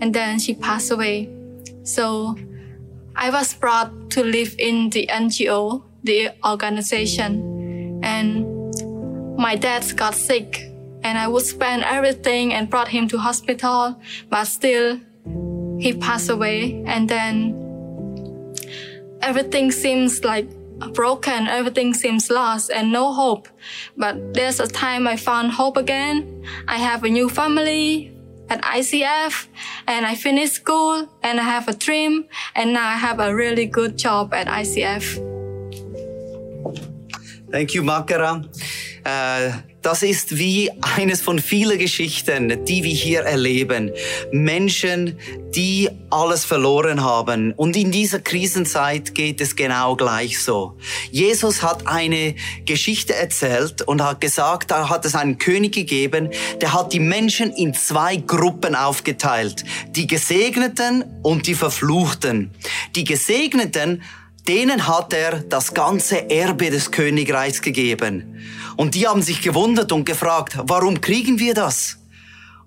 and 0.01 0.13
then 0.13 0.39
she 0.39 0.55
passed 0.55 0.89
away. 0.89 1.29
So 1.83 2.35
I 3.15 3.29
was 3.29 3.53
brought 3.53 4.09
to 4.11 4.23
live 4.23 4.55
in 4.57 4.89
the 4.89 5.07
NGO, 5.07 5.83
the 6.03 6.31
organization, 6.43 8.01
and 8.03 8.44
my 9.37 9.55
dad 9.55 9.85
got 9.95 10.15
sick 10.15 10.71
and 11.03 11.17
I 11.17 11.27
would 11.27 11.45
spend 11.45 11.83
everything 11.83 12.53
and 12.53 12.69
brought 12.69 12.87
him 12.87 13.07
to 13.09 13.17
hospital, 13.17 13.99
but 14.29 14.45
still 14.45 14.99
he 15.79 15.93
passed 15.93 16.29
away. 16.29 16.83
And 16.85 17.07
then 17.07 18.55
everything 19.21 19.71
seems 19.71 20.23
like 20.23 20.47
broken, 20.93 21.47
everything 21.47 21.93
seems 21.93 22.29
lost 22.29 22.71
and 22.71 22.91
no 22.91 23.13
hope. 23.13 23.47
But 23.97 24.33
there's 24.33 24.59
a 24.59 24.67
time 24.67 25.07
I 25.07 25.15
found 25.15 25.51
hope 25.51 25.77
again. 25.77 26.43
I 26.67 26.77
have 26.77 27.03
a 27.03 27.09
new 27.09 27.29
family 27.29 28.11
at 28.49 28.61
ICF 28.61 29.47
and 29.87 30.05
I 30.05 30.15
finished 30.15 30.53
school 30.53 31.07
and 31.23 31.39
I 31.39 31.43
have 31.43 31.67
a 31.67 31.73
dream 31.73 32.25
and 32.55 32.73
now 32.73 32.87
I 32.87 32.95
have 32.95 33.19
a 33.19 33.33
really 33.35 33.65
good 33.65 33.97
job 33.97 34.33
at 34.33 34.47
ICF. 34.47 35.21
Thank 37.51 37.73
you, 37.73 37.83
Makara. 37.83 38.43
Uh, 39.07 39.51
das 39.83 40.01
ist 40.01 40.39
wie 40.39 40.71
eines 40.81 41.21
von 41.21 41.37
vielen 41.37 41.77
Geschichten, 41.77 42.65
die 42.65 42.83
wir 42.83 42.91
hier 42.91 43.19
erleben. 43.19 43.91
Menschen, 44.31 45.19
die 45.55 45.91
alles 46.09 46.43
verloren 46.43 47.03
haben. 47.03 47.51
Und 47.51 47.75
in 47.75 47.91
dieser 47.91 48.17
Krisenzeit 48.17 49.13
geht 49.13 49.41
es 49.41 49.55
genau 49.55 49.95
gleich 49.95 50.41
so. 50.41 50.75
Jesus 51.11 51.61
hat 51.61 51.85
eine 51.85 52.33
Geschichte 52.65 53.13
erzählt 53.13 53.83
und 53.83 54.03
hat 54.03 54.21
gesagt, 54.21 54.71
da 54.71 54.89
hat 54.89 55.05
es 55.05 55.13
einen 55.13 55.37
König 55.37 55.75
gegeben, 55.75 56.31
der 56.61 56.73
hat 56.73 56.91
die 56.91 56.99
Menschen 56.99 57.51
in 57.51 57.75
zwei 57.75 58.15
Gruppen 58.15 58.73
aufgeteilt. 58.73 59.65
Die 59.91 60.07
Gesegneten 60.07 61.03
und 61.21 61.45
die 61.45 61.53
Verfluchten. 61.53 62.49
Die 62.95 63.03
Gesegneten 63.03 64.01
denen 64.47 64.87
hat 64.87 65.13
er 65.13 65.39
das 65.39 65.73
ganze 65.73 66.29
Erbe 66.29 66.69
des 66.69 66.91
Königreichs 66.91 67.61
gegeben. 67.61 68.39
Und 68.77 68.95
die 68.95 69.07
haben 69.07 69.21
sich 69.21 69.41
gewundert 69.41 69.91
und 69.91 70.05
gefragt, 70.05 70.57
warum 70.63 71.01
kriegen 71.01 71.39
wir 71.39 71.53
das? 71.53 71.97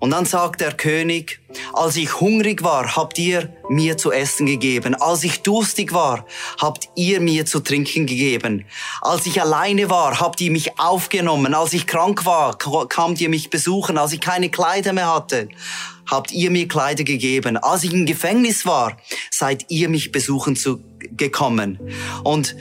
Und 0.00 0.12
dann 0.12 0.26
sagt 0.26 0.60
der 0.60 0.74
König, 0.74 1.40
als 1.72 1.96
ich 1.96 2.20
hungrig 2.20 2.62
war, 2.62 2.94
habt 2.94 3.18
ihr 3.18 3.52
mir 3.68 3.96
zu 3.96 4.12
essen 4.12 4.46
gegeben. 4.46 4.94
Als 4.94 5.24
ich 5.24 5.42
durstig 5.42 5.92
war, 5.92 6.24
habt 6.60 6.88
ihr 6.94 7.20
mir 7.20 7.46
zu 7.46 7.58
trinken 7.58 8.06
gegeben. 8.06 8.64
Als 9.00 9.26
ich 9.26 9.40
alleine 9.42 9.90
war, 9.90 10.20
habt 10.20 10.40
ihr 10.40 10.52
mich 10.52 10.78
aufgenommen. 10.78 11.52
Als 11.52 11.72
ich 11.72 11.88
krank 11.88 12.24
war, 12.24 12.56
kamt 12.56 13.20
ihr 13.20 13.28
mich 13.28 13.50
besuchen. 13.50 13.98
Als 13.98 14.12
ich 14.12 14.20
keine 14.20 14.50
Kleider 14.50 14.92
mehr 14.92 15.12
hatte, 15.12 15.48
habt 16.06 16.30
ihr 16.30 16.52
mir 16.52 16.68
Kleider 16.68 17.02
gegeben. 17.02 17.56
Als 17.56 17.82
ich 17.82 17.92
im 17.92 18.06
Gefängnis 18.06 18.66
war, 18.66 18.96
seid 19.32 19.66
ihr 19.68 19.88
mich 19.88 20.12
besuchen 20.12 20.54
zu, 20.54 20.80
gekommen. 21.16 21.78
Und 22.24 22.56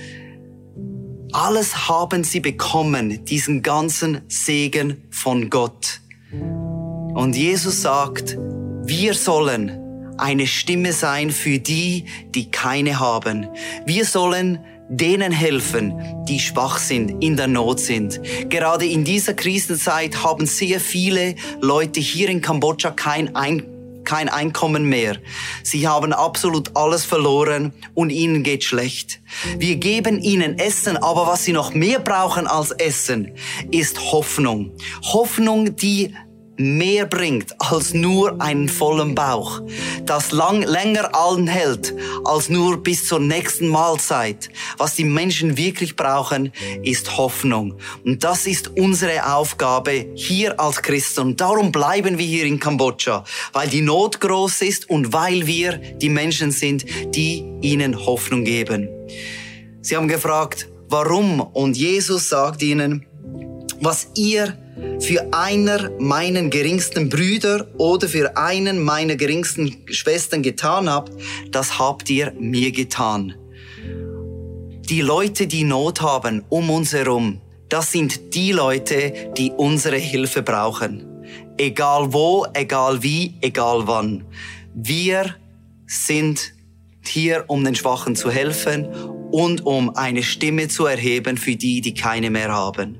alles 1.31 1.89
haben 1.89 2.23
sie 2.23 2.39
bekommen, 2.39 3.25
diesen 3.25 3.61
ganzen 3.61 4.21
Segen 4.27 5.03
von 5.11 5.49
Gott. 5.49 6.01
Und 6.31 7.35
Jesus 7.35 7.81
sagt, 7.81 8.37
wir 8.83 9.13
sollen 9.13 10.15
eine 10.17 10.47
Stimme 10.47 10.93
sein 10.93 11.31
für 11.31 11.59
die, 11.59 12.05
die 12.33 12.49
keine 12.49 12.99
haben. 12.99 13.47
Wir 13.85 14.05
sollen 14.05 14.59
denen 14.89 15.31
helfen, 15.31 15.93
die 16.27 16.39
schwach 16.39 16.77
sind, 16.77 17.21
in 17.23 17.35
der 17.35 17.47
Not 17.47 17.79
sind. 17.79 18.21
Gerade 18.49 18.85
in 18.85 19.03
dieser 19.03 19.33
Krisenzeit 19.33 20.23
haben 20.23 20.45
sehr 20.45 20.79
viele 20.79 21.35
Leute 21.61 21.99
hier 21.99 22.29
in 22.29 22.41
Kambodscha 22.41 22.91
kein 22.91 23.35
Einkommen 23.35 23.76
kein 24.07 24.29
Einkommen 24.29 24.85
mehr. 24.85 25.17
Sie 25.63 25.85
haben 25.85 26.13
absolut 26.13 26.77
alles 26.77 27.03
verloren 27.03 27.73
und 27.93 28.09
ihnen 28.09 28.41
geht 28.41 28.63
schlecht. 28.63 29.19
Wir 29.57 29.75
geben 29.75 30.19
ihnen 30.21 30.57
Essen, 30.57 30.95
aber 30.95 31.27
was 31.27 31.43
sie 31.43 31.51
noch 31.51 31.73
mehr 31.73 31.99
brauchen 31.99 32.47
als 32.47 32.71
Essen, 32.71 33.33
ist 33.69 33.99
Hoffnung. 34.11 34.71
Hoffnung, 35.03 35.75
die 35.75 36.15
mehr 36.57 37.05
bringt 37.05 37.55
als 37.59 37.93
nur 37.93 38.41
einen 38.41 38.69
vollen 38.69 39.15
Bauch, 39.15 39.61
das 40.05 40.31
lang, 40.31 40.63
länger 40.63 41.15
anhält 41.15 41.93
als 42.25 42.49
nur 42.49 42.83
bis 42.83 43.07
zur 43.07 43.19
nächsten 43.19 43.67
Mahlzeit. 43.67 44.49
Was 44.77 44.95
die 44.95 45.03
Menschen 45.03 45.57
wirklich 45.57 45.95
brauchen, 45.95 46.51
ist 46.83 47.17
Hoffnung. 47.17 47.75
Und 48.03 48.23
das 48.23 48.47
ist 48.47 48.77
unsere 48.77 49.33
Aufgabe 49.33 50.07
hier 50.15 50.59
als 50.59 50.81
Christen. 50.81 51.21
Und 51.21 51.41
darum 51.41 51.71
bleiben 51.71 52.17
wir 52.17 52.25
hier 52.25 52.45
in 52.45 52.59
Kambodscha, 52.59 53.23
weil 53.53 53.69
die 53.69 53.81
Not 53.81 54.19
groß 54.19 54.61
ist 54.61 54.89
und 54.89 55.13
weil 55.13 55.47
wir 55.47 55.77
die 55.77 56.09
Menschen 56.09 56.51
sind, 56.51 56.85
die 57.15 57.45
ihnen 57.61 58.05
Hoffnung 58.05 58.43
geben. 58.43 58.89
Sie 59.81 59.95
haben 59.95 60.07
gefragt, 60.07 60.69
warum? 60.89 61.39
Und 61.41 61.77
Jesus 61.77 62.29
sagt 62.29 62.61
ihnen, 62.61 63.05
was 63.79 64.09
ihr 64.15 64.57
für 64.99 65.33
einer 65.33 65.91
meinen 65.99 66.49
geringsten 66.49 67.09
Brüder 67.09 67.67
oder 67.77 68.07
für 68.07 68.35
einen 68.37 68.83
meiner 68.83 69.15
geringsten 69.15 69.83
Schwestern 69.87 70.41
getan 70.43 70.89
habt, 70.89 71.11
das 71.51 71.79
habt 71.79 72.09
ihr 72.09 72.33
mir 72.39 72.71
getan. 72.71 73.35
Die 74.89 75.01
Leute, 75.01 75.47
die 75.47 75.63
Not 75.63 76.01
haben 76.01 76.43
um 76.49 76.69
uns 76.69 76.93
herum, 76.93 77.41
das 77.69 77.91
sind 77.91 78.33
die 78.33 78.53
Leute, 78.53 79.31
die 79.37 79.51
unsere 79.51 79.97
Hilfe 79.97 80.41
brauchen. 80.41 81.05
Egal 81.57 82.13
wo, 82.13 82.45
egal 82.53 83.03
wie, 83.03 83.35
egal 83.41 83.83
wann. 83.85 84.23
Wir 84.73 85.35
sind 85.85 86.53
hier, 87.05 87.45
um 87.47 87.63
den 87.63 87.75
Schwachen 87.75 88.15
zu 88.15 88.31
helfen 88.31 88.85
und 89.31 89.65
um 89.65 89.95
eine 89.95 90.23
Stimme 90.23 90.67
zu 90.67 90.85
erheben 90.85 91.37
für 91.37 91.55
die, 91.55 91.81
die 91.81 91.93
keine 91.93 92.29
mehr 92.29 92.53
haben. 92.53 92.99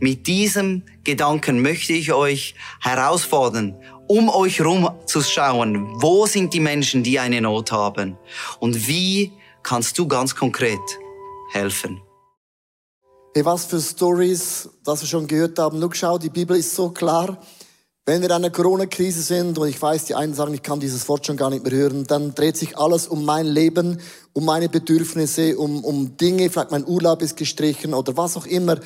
Mit 0.00 0.26
diesem 0.26 0.82
Gedanken 1.10 1.60
möchte 1.60 1.92
ich 1.92 2.12
euch 2.12 2.54
herausfordern, 2.80 3.74
um 4.06 4.28
euch 4.28 4.60
herum 4.60 4.88
zu 5.06 5.22
schauen, 5.22 6.00
wo 6.00 6.26
sind 6.26 6.54
die 6.54 6.60
Menschen, 6.60 7.02
die 7.02 7.18
eine 7.18 7.40
Not 7.40 7.72
haben 7.72 8.16
und 8.60 8.86
wie 8.86 9.32
kannst 9.64 9.98
du 9.98 10.06
ganz 10.06 10.36
konkret 10.36 10.78
helfen. 11.52 12.00
Hey, 13.34 13.44
was 13.44 13.64
für 13.64 13.80
Stories, 13.80 14.68
das 14.84 15.00
wir 15.00 15.08
schon 15.08 15.26
gehört 15.26 15.58
haben. 15.58 15.82
Schau, 15.94 16.16
die 16.16 16.30
Bibel 16.30 16.56
ist 16.56 16.76
so 16.76 16.90
klar. 16.90 17.38
Wenn 18.06 18.22
wir 18.22 18.30
in 18.30 18.32
einer 18.34 18.50
Corona-Krise 18.50 19.20
sind 19.20 19.58
und 19.58 19.68
ich 19.68 19.80
weiß, 19.80 20.06
die 20.06 20.14
einen 20.14 20.32
sagen, 20.32 20.54
ich 20.54 20.62
kann 20.62 20.80
dieses 20.80 21.06
Wort 21.08 21.26
schon 21.26 21.36
gar 21.36 21.50
nicht 21.50 21.64
mehr 21.64 21.72
hören, 21.72 22.06
dann 22.06 22.34
dreht 22.34 22.56
sich 22.56 22.78
alles 22.78 23.06
um 23.06 23.26
mein 23.26 23.46
Leben, 23.46 24.00
um 24.32 24.46
meine 24.46 24.70
Bedürfnisse, 24.70 25.58
um, 25.58 25.84
um 25.84 26.16
Dinge, 26.16 26.48
vielleicht 26.48 26.70
mein 26.70 26.86
Urlaub 26.86 27.20
ist 27.20 27.36
gestrichen 27.36 27.92
oder 27.92 28.16
was 28.16 28.38
auch 28.38 28.46
immer. 28.46 28.78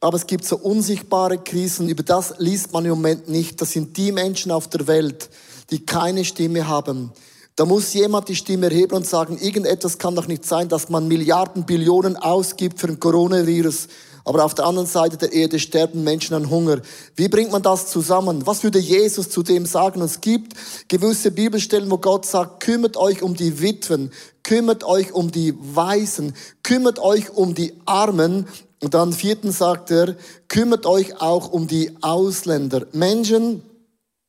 Aber 0.00 0.16
es 0.16 0.26
gibt 0.26 0.46
so 0.46 0.56
unsichtbare 0.56 1.36
Krisen, 1.38 1.90
über 1.90 2.02
das 2.02 2.34
liest 2.38 2.72
man 2.72 2.86
im 2.86 2.92
Moment 2.92 3.28
nicht. 3.28 3.60
Das 3.60 3.72
sind 3.72 3.96
die 3.98 4.10
Menschen 4.10 4.50
auf 4.50 4.68
der 4.68 4.86
Welt, 4.86 5.28
die 5.70 5.84
keine 5.84 6.24
Stimme 6.24 6.66
haben. 6.66 7.12
Da 7.56 7.66
muss 7.66 7.92
jemand 7.92 8.30
die 8.30 8.36
Stimme 8.36 8.66
erheben 8.66 8.96
und 8.96 9.06
sagen, 9.06 9.36
irgendetwas 9.38 9.98
kann 9.98 10.16
doch 10.16 10.26
nicht 10.26 10.46
sein, 10.46 10.70
dass 10.70 10.88
man 10.88 11.06
Milliarden, 11.06 11.66
Billionen 11.66 12.16
ausgibt 12.16 12.80
für 12.80 12.88
ein 12.88 12.98
Coronavirus 12.98 13.88
aber 14.24 14.44
auf 14.44 14.54
der 14.54 14.66
anderen 14.66 14.86
Seite 14.86 15.16
der 15.16 15.32
Erde 15.32 15.58
sterben 15.58 16.04
Menschen 16.04 16.34
an 16.34 16.50
Hunger. 16.50 16.80
Wie 17.16 17.28
bringt 17.28 17.50
man 17.50 17.62
das 17.62 17.88
zusammen? 17.88 18.46
Was 18.46 18.62
würde 18.62 18.78
Jesus 18.78 19.30
zu 19.30 19.42
dem 19.42 19.66
sagen? 19.66 20.00
es 20.02 20.20
gibt 20.20 20.54
gewisse 20.88 21.30
Bibelstellen, 21.30 21.90
wo 21.90 21.98
Gott 21.98 22.26
sagt, 22.26 22.60
kümmert 22.60 22.96
euch 22.96 23.22
um 23.22 23.34
die 23.34 23.60
Witwen, 23.60 24.12
kümmert 24.42 24.84
euch 24.84 25.12
um 25.12 25.30
die 25.30 25.54
Waisen, 25.58 26.34
kümmert 26.62 26.98
euch 26.98 27.30
um 27.30 27.54
die 27.54 27.74
Armen. 27.84 28.46
Und 28.80 28.94
dann 28.94 29.12
vierten 29.12 29.52
sagt 29.52 29.90
er, 29.90 30.16
kümmert 30.48 30.86
euch 30.86 31.20
auch 31.20 31.52
um 31.52 31.68
die 31.68 31.92
Ausländer. 32.00 32.86
Menschen, 32.92 33.62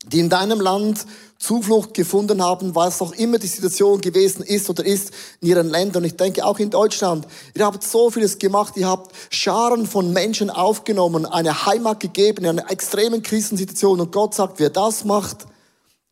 die 0.04 0.20
in 0.20 0.30
deinem 0.30 0.60
Land 0.60 1.06
Zuflucht 1.38 1.94
gefunden 1.94 2.42
haben, 2.42 2.74
was 2.74 3.02
auch 3.02 3.12
immer 3.12 3.38
die 3.38 3.48
Situation 3.48 4.00
gewesen 4.00 4.44
ist 4.44 4.70
oder 4.70 4.86
ist 4.86 5.12
in 5.42 5.50
ihren 5.50 5.70
Ländern. 5.70 6.06
Ich 6.06 6.16
denke 6.16 6.46
auch 6.46 6.58
in 6.58 6.70
Deutschland. 6.70 7.28
Ihr 7.54 7.66
habt 7.66 7.84
so 7.84 8.10
vieles 8.10 8.40
gemacht. 8.40 8.78
Ihr 8.78 8.88
habt 8.88 9.14
Scharen 9.30 9.86
von 9.86 10.14
Menschen 10.14 10.50
aufgenommen, 10.50 11.26
eine 11.26 11.66
Heimat 11.66 12.00
gegeben 12.00 12.46
in 12.46 12.52
einer 12.52 12.72
extremen 12.72 13.24
Krisensituation. 13.24 14.00
Und 14.00 14.14
Gott 14.14 14.34
sagt, 14.34 14.60
wer 14.60 14.70
das 14.70 15.04
macht, 15.04 15.46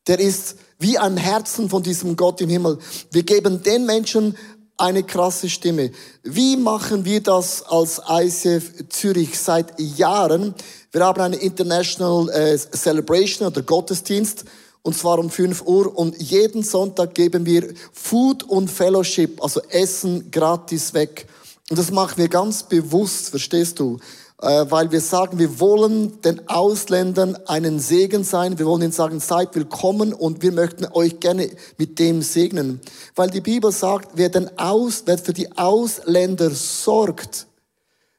der 0.07 0.19
ist 0.19 0.57
wie 0.79 0.97
ein 0.97 1.15
Herzen 1.15 1.69
von 1.69 1.81
diesem 1.81 2.17
Gott 2.17 2.41
im 2.41 2.49
Himmel. 2.49 2.79
Wir 3.11 3.23
geben 3.23 3.63
den 3.63 3.85
Menschen 3.85 4.35
eine 4.75 5.03
krasse 5.03 5.49
Stimme. 5.49 5.91
Wie 6.23 6.57
machen 6.57 7.05
wir 7.05 7.21
das 7.21 7.63
als 7.63 8.01
ICF 8.09 8.89
Zürich 8.89 9.39
seit 9.39 9.79
Jahren? 9.79 10.55
Wir 10.93 11.05
haben 11.05 11.21
eine 11.21 11.37
International 11.37 12.29
äh, 12.31 12.57
Celebration 12.57 13.47
oder 13.47 13.61
Gottesdienst 13.61 14.43
und 14.81 14.97
zwar 14.97 15.19
um 15.19 15.29
5 15.29 15.61
Uhr 15.61 15.97
und 15.97 16.21
jeden 16.21 16.63
Sonntag 16.63 17.13
geben 17.13 17.45
wir 17.45 17.73
Food 17.93 18.43
und 18.43 18.69
Fellowship, 18.69 19.41
also 19.41 19.61
Essen 19.69 20.29
gratis 20.31 20.93
weg. 20.93 21.27
Und 21.69 21.79
das 21.79 21.91
machen 21.91 22.17
wir 22.17 22.27
ganz 22.27 22.63
bewusst, 22.63 23.29
verstehst 23.29 23.79
du? 23.79 23.99
Äh, 24.41 24.65
weil 24.69 24.91
wir 24.91 24.99
sagen, 24.99 25.39
wir 25.39 25.61
wollen 25.61 26.19
den 26.23 26.45
Ausländern 26.49 27.37
einen 27.45 27.79
Segen 27.79 28.25
sein. 28.25 28.59
Wir 28.59 28.65
wollen 28.65 28.81
ihnen 28.81 28.91
sagen, 28.91 29.21
seid 29.21 29.55
willkommen 29.55 30.11
und 30.11 30.41
wir 30.41 30.51
möchten 30.51 30.85
euch 30.91 31.21
gerne 31.21 31.51
mit 31.77 31.99
dem 31.99 32.21
segnen. 32.21 32.81
Weil 33.15 33.29
die 33.29 33.39
Bibel 33.39 33.71
sagt, 33.71 34.09
wer, 34.15 34.27
den 34.27 34.57
Aus, 34.57 35.03
wer 35.05 35.17
für 35.17 35.31
die 35.31 35.57
Ausländer 35.57 36.49
sorgt, 36.49 37.47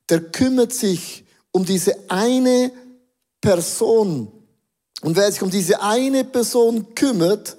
der 0.08 0.20
kümmert 0.20 0.72
sich 0.72 1.22
um 1.52 1.64
diese 1.64 1.94
eine 2.08 2.72
Person, 3.40 4.30
und 5.02 5.16
wer 5.16 5.30
sich 5.30 5.42
um 5.42 5.50
diese 5.50 5.82
eine 5.82 6.24
Person 6.24 6.94
kümmert, 6.94 7.56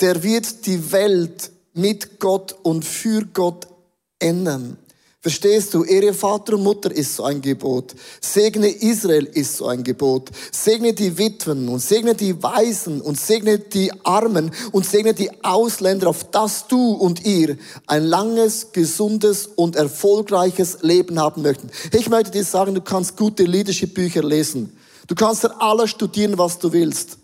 der 0.00 0.22
wird 0.22 0.66
die 0.66 0.92
Welt 0.92 1.50
mit 1.72 2.20
Gott 2.20 2.56
und 2.62 2.84
für 2.84 3.24
Gott 3.26 3.66
ändern. 4.18 4.76
Verstehst 5.24 5.72
du? 5.72 5.84
Ehre 5.84 6.12
Vater 6.12 6.52
und 6.52 6.64
Mutter 6.64 6.94
ist 6.94 7.16
so 7.16 7.24
ein 7.24 7.40
Gebot. 7.40 7.94
Segne 8.20 8.68
Israel 8.68 9.24
ist 9.24 9.56
so 9.56 9.68
ein 9.68 9.82
Gebot. 9.82 10.28
Segne 10.52 10.92
die 10.92 11.16
Witwen 11.16 11.66
und 11.70 11.78
segne 11.78 12.14
die 12.14 12.42
Waisen 12.42 13.00
und 13.00 13.18
segne 13.18 13.58
die 13.58 13.90
Armen 14.04 14.50
und 14.72 14.84
segne 14.84 15.14
die 15.14 15.30
Ausländer, 15.42 16.10
auf 16.10 16.24
dass 16.24 16.68
du 16.68 16.92
und 16.92 17.24
ihr 17.24 17.56
ein 17.86 18.04
langes, 18.04 18.72
gesundes 18.72 19.46
und 19.46 19.76
erfolgreiches 19.76 20.82
Leben 20.82 21.18
haben 21.18 21.40
möchten. 21.40 21.70
Ich 21.92 22.10
möchte 22.10 22.30
dir 22.30 22.44
sagen, 22.44 22.74
du 22.74 22.82
kannst 22.82 23.16
gute 23.16 23.44
Leadership-Bücher 23.44 24.22
lesen. 24.22 24.76
Du 25.06 25.14
kannst 25.14 25.42
dann 25.42 25.52
alles 25.52 25.88
studieren, 25.88 26.36
was 26.36 26.58
du 26.58 26.70
willst. 26.70 27.16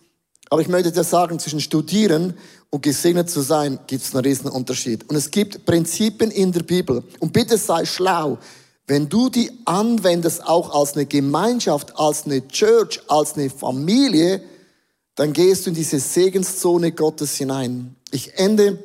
Aber 0.50 0.60
ich 0.60 0.68
möchte 0.68 0.90
dir 0.90 1.04
sagen, 1.04 1.38
zwischen 1.38 1.60
studieren 1.60 2.34
und 2.70 2.82
gesegnet 2.82 3.30
zu 3.30 3.40
sein, 3.40 3.78
gibt 3.86 4.02
es 4.02 4.14
einen 4.14 4.24
riesen 4.24 4.50
Unterschied. 4.50 5.08
Und 5.08 5.14
es 5.14 5.30
gibt 5.30 5.64
Prinzipien 5.64 6.32
in 6.32 6.50
der 6.50 6.64
Bibel. 6.64 7.04
Und 7.20 7.32
bitte 7.32 7.56
sei 7.56 7.84
schlau. 7.84 8.38
Wenn 8.88 9.08
du 9.08 9.28
die 9.28 9.52
anwendest, 9.64 10.44
auch 10.44 10.74
als 10.74 10.94
eine 10.94 11.06
Gemeinschaft, 11.06 11.96
als 11.96 12.26
eine 12.26 12.46
Church, 12.48 13.00
als 13.06 13.34
eine 13.34 13.48
Familie, 13.48 14.42
dann 15.14 15.32
gehst 15.32 15.66
du 15.66 15.70
in 15.70 15.76
diese 15.76 16.00
Segenszone 16.00 16.90
Gottes 16.90 17.36
hinein. 17.36 17.94
Ich 18.10 18.36
ende 18.36 18.82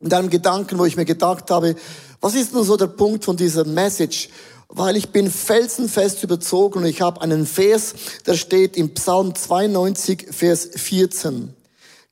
mit 0.00 0.14
einem 0.14 0.30
Gedanken, 0.30 0.78
wo 0.78 0.86
ich 0.86 0.96
mir 0.96 1.04
gedacht 1.04 1.50
habe, 1.50 1.76
was 2.22 2.34
ist 2.34 2.54
nun 2.54 2.64
so 2.64 2.78
der 2.78 2.86
Punkt 2.86 3.24
von 3.24 3.36
dieser 3.36 3.64
Message? 3.64 4.30
Weil 4.68 4.96
ich 4.96 5.10
bin 5.10 5.30
felsenfest 5.30 6.22
überzogen 6.22 6.80
und 6.80 6.86
ich 6.86 7.00
habe 7.00 7.20
einen 7.22 7.46
Vers, 7.46 7.94
der 8.26 8.34
steht 8.34 8.76
im 8.76 8.94
Psalm 8.94 9.34
92, 9.34 10.28
Vers 10.30 10.68
14. 10.74 11.54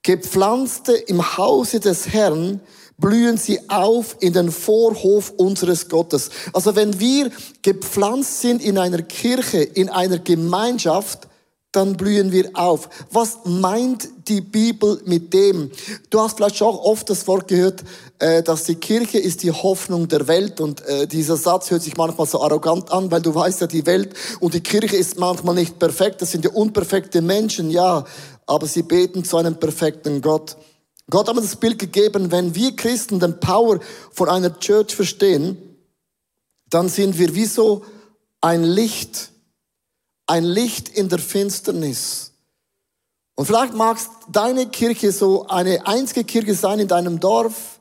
Gepflanzte 0.03 0.93
im 0.93 1.37
Hause 1.37 1.81
des 1.81 2.09
Herrn 2.09 2.61
blühen 2.99 3.37
sie 3.37 3.69
auf 3.69 4.17
in 4.21 4.33
den 4.33 4.51
Vorhof 4.53 5.33
unseres 5.37 5.89
Gottes. 5.89 6.31
Also 6.53 6.77
wenn 6.77 7.01
wir 7.01 7.31
gepflanzt 7.63 8.41
sind 8.41 8.63
in 8.63 8.79
einer 8.79 9.03
Kirche, 9.03 9.63
in 9.63 9.89
einer 9.89 10.19
Gemeinschaft, 10.19 11.27
dann 11.75 11.97
blühen 11.97 12.33
wir 12.33 12.51
auf. 12.55 12.89
Was 13.11 13.39
meint 13.45 14.09
die 14.29 14.41
Bibel 14.41 15.01
mit 15.07 15.35
dem? 15.35 15.71
Du 16.11 16.21
hast 16.21 16.37
vielleicht 16.37 16.63
auch 16.63 16.85
oft 16.85 17.11
das 17.11 17.27
Wort 17.27 17.49
gehört, 17.49 17.83
äh, 18.19 18.43
dass 18.43 18.65
die 18.65 18.77
Kirche 18.77 19.19
ist 19.19 19.43
die 19.43 19.51
Hoffnung 19.51 20.09
der 20.09 20.29
Welt 20.29 20.61
und 20.61 20.87
äh, 20.87 21.07
dieser 21.07 21.37
Satz 21.37 21.71
hört 21.71 21.83
sich 21.83 21.97
manchmal 21.97 22.27
so 22.27 22.43
arrogant 22.43 22.93
an, 22.93 23.11
weil 23.11 23.23
du 23.23 23.35
weißt 23.35 23.61
ja, 23.61 23.67
die 23.67 23.87
Welt 23.87 24.15
und 24.41 24.55
die 24.55 24.61
Kirche 24.61 24.97
ist 24.97 25.19
manchmal 25.19 25.55
nicht 25.57 25.79
perfekt, 25.79 26.23
das 26.23 26.31
sind 26.31 26.45
ja 26.45 26.53
unperfekte 26.53 27.21
Menschen, 27.23 27.71
ja, 27.71 28.05
aber 28.47 28.67
sie 28.67 28.83
beten 28.83 29.25
zu 29.25 29.37
einem 29.37 29.59
perfekten 29.59 30.21
Gott. 30.21 30.57
Gott 31.11 31.29
hat 31.29 31.35
mir 31.35 31.43
das 31.43 31.57
Bild 31.57 31.79
gegeben, 31.79 32.31
wenn 32.31 32.55
wir 32.55 32.77
Christen 32.77 33.21
den 33.21 33.39
Power 33.41 33.81
von 34.13 34.29
einer 34.29 34.59
Church 34.59 34.95
verstehen, 34.95 35.59
dann 36.71 36.89
sind 36.89 37.19
wir 37.19 37.35
wie 37.35 37.45
so 37.45 37.83
ein 38.41 38.65
Licht, 38.65 39.31
ein 40.27 40.45
Licht 40.45 40.89
in 40.89 41.09
der 41.09 41.19
Finsternis. 41.19 42.33
Und 43.35 43.47
vielleicht 43.47 43.75
magst 43.75 44.11
deine 44.31 44.67
Kirche 44.67 45.13
so 45.13 45.47
eine 45.49 45.87
einzige 45.87 46.25
Kirche 46.25 46.55
sein 46.55 46.79
in 46.79 46.89
deinem 46.89 47.21
Dorf, 47.21 47.81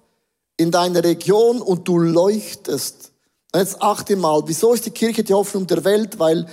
in 0.57 0.71
deiner 0.71 1.03
Region 1.03 1.61
und 1.61 1.87
du 1.87 1.99
leuchtest. 1.99 3.11
Und 3.53 3.59
jetzt 3.59 3.81
achte 3.81 4.15
mal, 4.15 4.41
wieso 4.47 4.73
ist 4.73 4.85
die 4.85 4.91
Kirche 4.91 5.23
die 5.23 5.33
Hoffnung 5.33 5.67
der 5.67 5.83
Welt? 5.83 6.17
Weil 6.19 6.47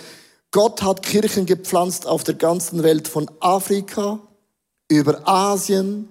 Gott 0.50 0.82
hat 0.82 1.02
Kirchen 1.02 1.46
gepflanzt 1.46 2.06
auf 2.06 2.24
der 2.24 2.34
ganzen 2.34 2.82
Welt, 2.82 3.08
von 3.08 3.30
Afrika 3.40 4.20
über 4.88 5.26
Asien, 5.26 6.08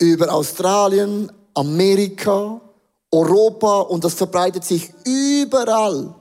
über 0.00 0.32
Australien, 0.32 1.30
Amerika, 1.54 2.60
Europa 3.10 3.80
und 3.80 4.04
das 4.04 4.14
verbreitet 4.14 4.64
sich 4.64 4.90
überall. 5.04 6.14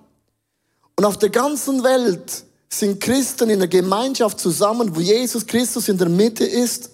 Und 0.96 1.06
auf 1.06 1.18
der 1.18 1.30
ganzen 1.30 1.84
Welt 1.84 2.44
sind 2.70 3.00
Christen 3.00 3.50
in 3.50 3.60
der 3.60 3.68
Gemeinschaft 3.68 4.40
zusammen, 4.40 4.96
wo 4.96 5.00
Jesus 5.00 5.46
Christus 5.46 5.88
in 5.88 5.98
der 5.98 6.10
Mitte 6.10 6.44
ist. 6.44 6.92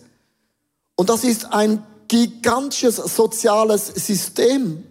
Und 0.95 1.09
das 1.09 1.23
ist 1.23 1.45
ein 1.45 1.83
gigantisches 2.07 2.97
soziales 2.97 3.87
System. 3.87 4.83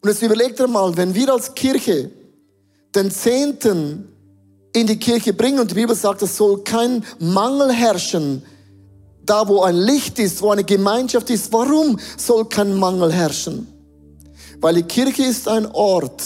Und 0.00 0.08
jetzt 0.08 0.22
überlegt 0.22 0.60
ihr 0.60 0.68
mal, 0.68 0.96
wenn 0.96 1.14
wir 1.14 1.32
als 1.32 1.54
Kirche 1.54 2.10
den 2.94 3.10
Zehnten 3.10 4.08
in 4.72 4.86
die 4.86 4.98
Kirche 4.98 5.32
bringen 5.32 5.60
und 5.60 5.70
die 5.70 5.74
Bibel 5.74 5.94
sagt, 5.94 6.22
es 6.22 6.36
soll 6.36 6.62
kein 6.64 7.04
Mangel 7.18 7.72
herrschen, 7.72 8.42
da 9.24 9.48
wo 9.48 9.62
ein 9.62 9.76
Licht 9.76 10.18
ist, 10.18 10.42
wo 10.42 10.50
eine 10.50 10.64
Gemeinschaft 10.64 11.30
ist, 11.30 11.52
warum 11.52 11.98
soll 12.16 12.46
kein 12.46 12.74
Mangel 12.74 13.12
herrschen? 13.12 13.66
Weil 14.60 14.74
die 14.76 14.82
Kirche 14.82 15.24
ist 15.24 15.48
ein 15.48 15.66
Ort, 15.66 16.22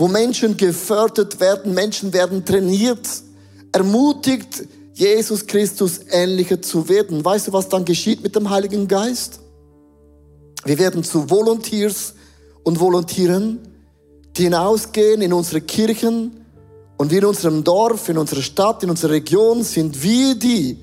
wo 0.00 0.08
Menschen 0.08 0.56
gefördert 0.56 1.40
werden, 1.40 1.74
Menschen 1.74 2.14
werden 2.14 2.42
trainiert, 2.42 3.06
ermutigt, 3.70 4.64
Jesus 4.94 5.46
Christus 5.46 6.00
ähnlicher 6.10 6.62
zu 6.62 6.88
werden. 6.88 7.22
Weißt 7.22 7.48
du, 7.48 7.52
was 7.52 7.68
dann 7.68 7.84
geschieht 7.84 8.22
mit 8.22 8.34
dem 8.34 8.48
Heiligen 8.48 8.88
Geist? 8.88 9.40
Wir 10.64 10.78
werden 10.78 11.04
zu 11.04 11.28
Volunteers 11.28 12.14
und 12.62 12.80
Volontieren, 12.80 13.58
die 14.38 14.44
hinausgehen 14.44 15.20
in 15.20 15.34
unsere 15.34 15.60
Kirchen 15.60 16.46
und 16.96 17.12
in 17.12 17.26
unserem 17.26 17.62
Dorf, 17.62 18.08
in 18.08 18.16
unserer 18.16 18.42
Stadt, 18.42 18.82
in 18.82 18.88
unserer 18.88 19.12
Region 19.12 19.62
sind 19.64 20.02
wir 20.02 20.34
die, 20.34 20.78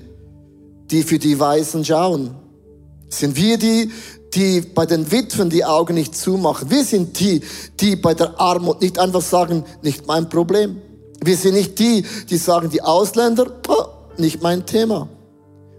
die 0.92 1.02
für 1.02 1.18
die 1.18 1.40
Weisen 1.40 1.84
schauen. 1.84 2.36
Sind 3.08 3.34
wir 3.34 3.58
die, 3.58 3.90
die 4.34 4.60
bei 4.60 4.86
den 4.86 5.10
Witwen 5.10 5.50
die 5.50 5.64
Augen 5.64 5.94
nicht 5.94 6.16
zumachen. 6.16 6.70
Wir 6.70 6.84
sind 6.84 7.18
die, 7.20 7.40
die 7.80 7.96
bei 7.96 8.14
der 8.14 8.38
Armut 8.40 8.80
nicht 8.80 8.98
einfach 8.98 9.22
sagen, 9.22 9.64
nicht 9.82 10.06
mein 10.06 10.28
Problem. 10.28 10.80
Wir 11.24 11.36
sind 11.36 11.54
nicht 11.54 11.78
die, 11.78 12.04
die 12.28 12.36
sagen, 12.36 12.70
die 12.70 12.82
Ausländer, 12.82 13.46
nicht 14.16 14.42
mein 14.42 14.66
Thema. 14.66 15.08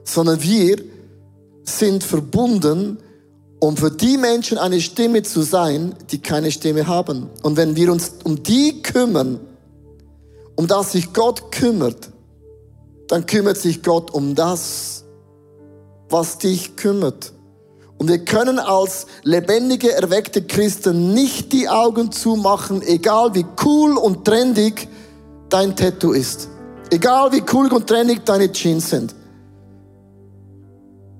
Sondern 0.03 0.41
wir 0.41 0.77
sind 1.63 2.03
verbunden, 2.03 2.97
um 3.59 3.77
für 3.77 3.91
die 3.91 4.17
Menschen 4.17 4.57
eine 4.57 4.81
Stimme 4.81 5.23
zu 5.23 5.41
sein, 5.41 5.93
die 6.11 6.19
keine 6.19 6.51
Stimme 6.51 6.87
haben. 6.87 7.29
Und 7.43 7.57
wenn 7.57 7.75
wir 7.75 7.91
uns 7.91 8.13
um 8.23 8.41
die 8.41 8.81
kümmern, 8.81 9.39
um 10.55 10.67
das 10.67 10.93
sich 10.93 11.13
Gott 11.13 11.51
kümmert, 11.51 12.09
dann 13.07 13.25
kümmert 13.25 13.57
sich 13.57 13.83
Gott 13.83 14.11
um 14.11 14.35
das, 14.35 15.03
was 16.09 16.37
dich 16.37 16.75
kümmert. 16.75 17.33
Und 17.99 18.07
wir 18.07 18.23
können 18.23 18.59
als 18.59 19.05
lebendige, 19.23 19.91
erweckte 19.91 20.41
Christen 20.41 21.13
nicht 21.13 21.51
die 21.51 21.67
Augen 21.67 22.11
zumachen, 22.13 22.81
egal 22.81 23.35
wie 23.35 23.45
cool 23.63 23.97
und 23.97 24.23
trendig 24.23 24.87
dein 25.49 25.75
Tattoo 25.75 26.13
ist. 26.13 26.47
Egal 26.89 27.33
wie 27.33 27.43
cool 27.53 27.71
und 27.71 27.87
trendig 27.87 28.25
deine 28.25 28.51
Jeans 28.51 28.89
sind. 28.89 29.13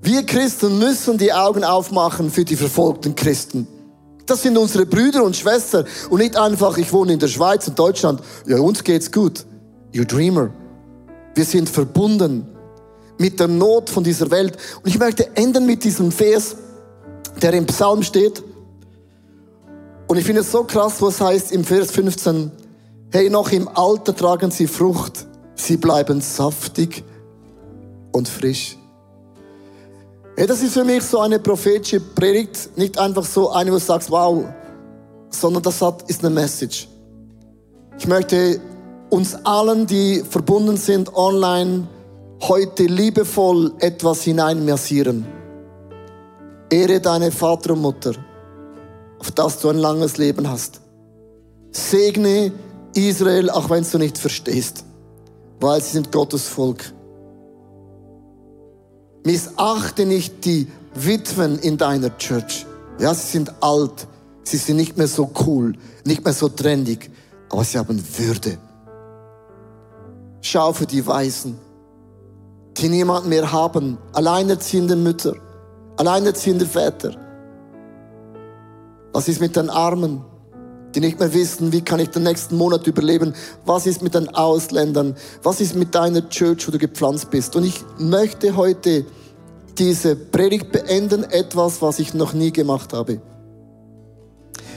Wir 0.02 0.24
Christen 0.24 0.78
müssen 0.78 1.18
die 1.18 1.32
Augen 1.32 1.64
aufmachen 1.64 2.30
für 2.30 2.46
die 2.46 2.56
verfolgten 2.56 3.14
Christen. 3.14 3.68
Das 4.24 4.42
sind 4.42 4.56
unsere 4.56 4.86
Brüder 4.86 5.22
und 5.22 5.36
Schwestern 5.36 5.84
und 6.08 6.20
nicht 6.20 6.36
einfach, 6.36 6.78
ich 6.78 6.90
wohne 6.94 7.12
in 7.12 7.18
der 7.18 7.28
Schweiz 7.28 7.68
und 7.68 7.78
Deutschland. 7.78 8.22
Ja, 8.46 8.58
uns 8.58 8.82
geht's 8.82 9.12
gut. 9.12 9.44
You 9.92 10.04
dreamer. 10.04 10.50
Wir 11.34 11.44
sind 11.44 11.68
verbunden 11.68 12.46
mit 13.18 13.38
der 13.38 13.48
Not 13.48 13.90
von 13.90 14.02
dieser 14.02 14.30
Welt. 14.30 14.56
Und 14.82 14.88
ich 14.88 14.98
möchte 14.98 15.36
enden 15.36 15.66
mit 15.66 15.84
diesem 15.84 16.10
Vers, 16.10 16.56
der 17.42 17.52
im 17.54 17.66
Psalm 17.66 18.02
steht. 18.02 18.42
Und 20.06 20.16
ich 20.16 20.24
finde 20.24 20.40
es 20.40 20.50
so 20.50 20.64
krass, 20.64 21.00
was 21.00 21.20
heißt 21.20 21.52
im 21.52 21.64
Vers 21.64 21.90
15, 21.92 22.50
hey, 23.12 23.30
noch 23.30 23.52
im 23.52 23.68
Alter 23.68 24.14
tragen 24.14 24.50
sie 24.50 24.66
Frucht, 24.66 25.26
sie 25.54 25.76
bleiben 25.76 26.20
saftig 26.20 27.04
und 28.12 28.28
frisch. 28.28 28.76
Hey, 30.36 30.46
das 30.46 30.62
ist 30.62 30.74
für 30.74 30.84
mich 30.84 31.02
so 31.02 31.20
eine 31.20 31.38
prophetische 31.38 32.00
Predigt, 32.00 32.76
nicht 32.76 32.98
einfach 32.98 33.24
so 33.24 33.50
eine, 33.50 33.70
wo 33.70 33.74
du 33.74 33.80
sagst, 33.80 34.10
wow, 34.10 34.44
sondern 35.28 35.62
das 35.62 35.80
hat, 35.80 36.08
ist 36.08 36.24
eine 36.24 36.34
Message. 36.34 36.88
Ich 37.98 38.06
möchte 38.06 38.60
uns 39.10 39.34
allen, 39.44 39.86
die 39.86 40.22
verbunden 40.28 40.76
sind 40.76 41.14
online, 41.14 41.86
heute 42.42 42.84
liebevoll 42.84 43.72
etwas 43.80 44.22
hineinmassieren. 44.22 45.39
Ehre 46.70 47.00
deine 47.00 47.32
Vater 47.32 47.72
und 47.72 47.80
Mutter, 47.80 48.12
auf 49.18 49.32
das 49.32 49.58
du 49.58 49.70
ein 49.70 49.78
langes 49.78 50.18
Leben 50.18 50.48
hast. 50.48 50.80
Segne 51.72 52.52
Israel, 52.94 53.50
auch 53.50 53.70
wenn 53.70 53.84
du 53.84 53.98
nicht 53.98 54.18
verstehst, 54.18 54.84
weil 55.60 55.80
sie 55.82 55.92
sind 55.92 56.12
Gottes 56.12 56.46
Volk. 56.46 56.92
Missachte 59.24 60.06
nicht 60.06 60.44
die 60.44 60.68
Witwen 60.94 61.58
in 61.58 61.76
deiner 61.76 62.16
Church. 62.18 62.66
Ja, 63.00 63.14
sie 63.14 63.26
sind 63.26 63.52
alt, 63.60 64.06
sie 64.44 64.56
sind 64.56 64.76
nicht 64.76 64.96
mehr 64.96 65.08
so 65.08 65.30
cool, 65.46 65.74
nicht 66.04 66.24
mehr 66.24 66.34
so 66.34 66.48
trendig, 66.48 67.10
aber 67.50 67.64
sie 67.64 67.78
haben 67.78 68.02
Würde. 68.16 68.58
Schau 70.40 70.72
für 70.72 70.86
die 70.86 71.04
Weisen, 71.04 71.58
die 72.76 72.88
niemand 72.88 73.26
mehr 73.26 73.50
haben, 73.50 73.98
alleinerziehende 74.12 74.96
Mütter, 74.96 75.34
alleinerziehende 76.00 76.64
Väter. 76.64 77.12
Was 79.12 79.28
ist 79.28 79.38
mit 79.38 79.54
den 79.54 79.68
Armen, 79.68 80.24
die 80.94 81.00
nicht 81.00 81.20
mehr 81.20 81.34
wissen, 81.34 81.72
wie 81.72 81.82
kann 81.82 82.00
ich 82.00 82.08
den 82.08 82.22
nächsten 82.22 82.56
Monat 82.56 82.86
überleben? 82.86 83.34
Was 83.66 83.86
ist 83.86 84.02
mit 84.02 84.14
den 84.14 84.28
Ausländern? 84.30 85.14
Was 85.42 85.60
ist 85.60 85.76
mit 85.76 85.94
deiner 85.94 86.26
Church, 86.30 86.66
wo 86.66 86.72
du 86.72 86.78
gepflanzt 86.78 87.30
bist? 87.30 87.54
Und 87.54 87.64
ich 87.64 87.84
möchte 87.98 88.56
heute 88.56 89.04
diese 89.76 90.16
Predigt 90.16 90.72
beenden, 90.72 91.24
etwas, 91.24 91.82
was 91.82 91.98
ich 91.98 92.14
noch 92.14 92.32
nie 92.32 92.50
gemacht 92.50 92.94
habe. 92.94 93.20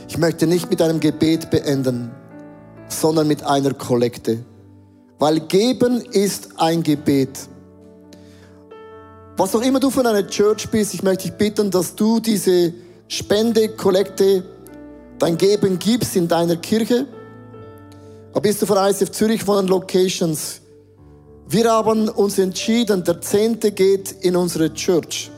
Ich 0.10 0.18
möchte 0.18 0.46
nicht 0.46 0.70
mit 0.70 0.82
einem 0.82 1.00
Gebet 1.00 1.50
beenden, 1.50 2.12
sondern 2.90 3.30
mit 3.30 3.44
einer 3.44 3.74
Kollekte. 3.74 4.44
Weil 5.20 5.40
geben 5.40 6.02
ist 6.02 6.50
ein 6.58 6.84
Gebet. 6.84 7.48
Was 9.36 9.56
auch 9.56 9.62
immer 9.62 9.80
du 9.80 9.90
von 9.90 10.06
einer 10.06 10.28
Church 10.28 10.70
bist, 10.70 10.94
ich 10.94 11.02
möchte 11.02 11.28
dich 11.28 11.34
bitten, 11.34 11.72
dass 11.72 11.96
du 11.96 12.20
diese 12.20 12.72
Spende, 13.08 13.70
Kollekte, 13.70 14.44
dein 15.18 15.38
Geben 15.38 15.80
gibst 15.80 16.16
in 16.16 16.28
deiner 16.28 16.56
Kirche. 16.58 17.08
Aber 18.32 18.42
bist 18.42 18.62
du 18.62 18.68
von 18.68 18.78
ICF 18.78 19.10
Zürich 19.10 19.44
von 19.44 19.66
den 19.66 19.70
Locations? 19.70 20.62
Wir 21.48 21.72
haben 21.72 22.10
uns 22.10 22.38
entschieden, 22.38 23.04
der 23.04 23.22
Zehnte 23.22 23.72
geht 23.72 24.12
in 24.22 24.36
unsere 24.36 24.72
Church. 24.72 25.32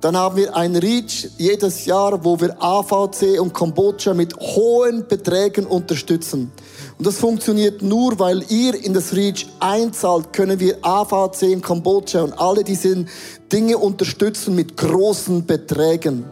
Dann 0.00 0.16
haben 0.16 0.36
wir 0.36 0.56
ein 0.56 0.74
Reach 0.76 1.28
jedes 1.36 1.84
Jahr, 1.84 2.24
wo 2.24 2.40
wir 2.40 2.56
AVC 2.62 3.38
und 3.40 3.52
Kambodscha 3.52 4.14
mit 4.14 4.34
hohen 4.36 5.06
Beträgen 5.06 5.66
unterstützen. 5.66 6.50
Und 6.98 7.06
das 7.06 7.18
funktioniert 7.18 7.80
nur, 7.80 8.18
weil 8.18 8.44
ihr 8.50 8.74
in 8.74 8.92
das 8.92 9.14
Reach 9.14 9.46
einzahlt, 9.60 10.32
können 10.32 10.58
wir 10.58 10.78
AVC 10.82 11.42
in 11.42 11.62
Kambodscha 11.62 12.22
und 12.22 12.32
alle 12.32 12.64
diese 12.64 13.06
Dinge 13.52 13.78
unterstützen 13.78 14.56
mit 14.56 14.76
großen 14.76 15.46
Beträgen. 15.46 16.24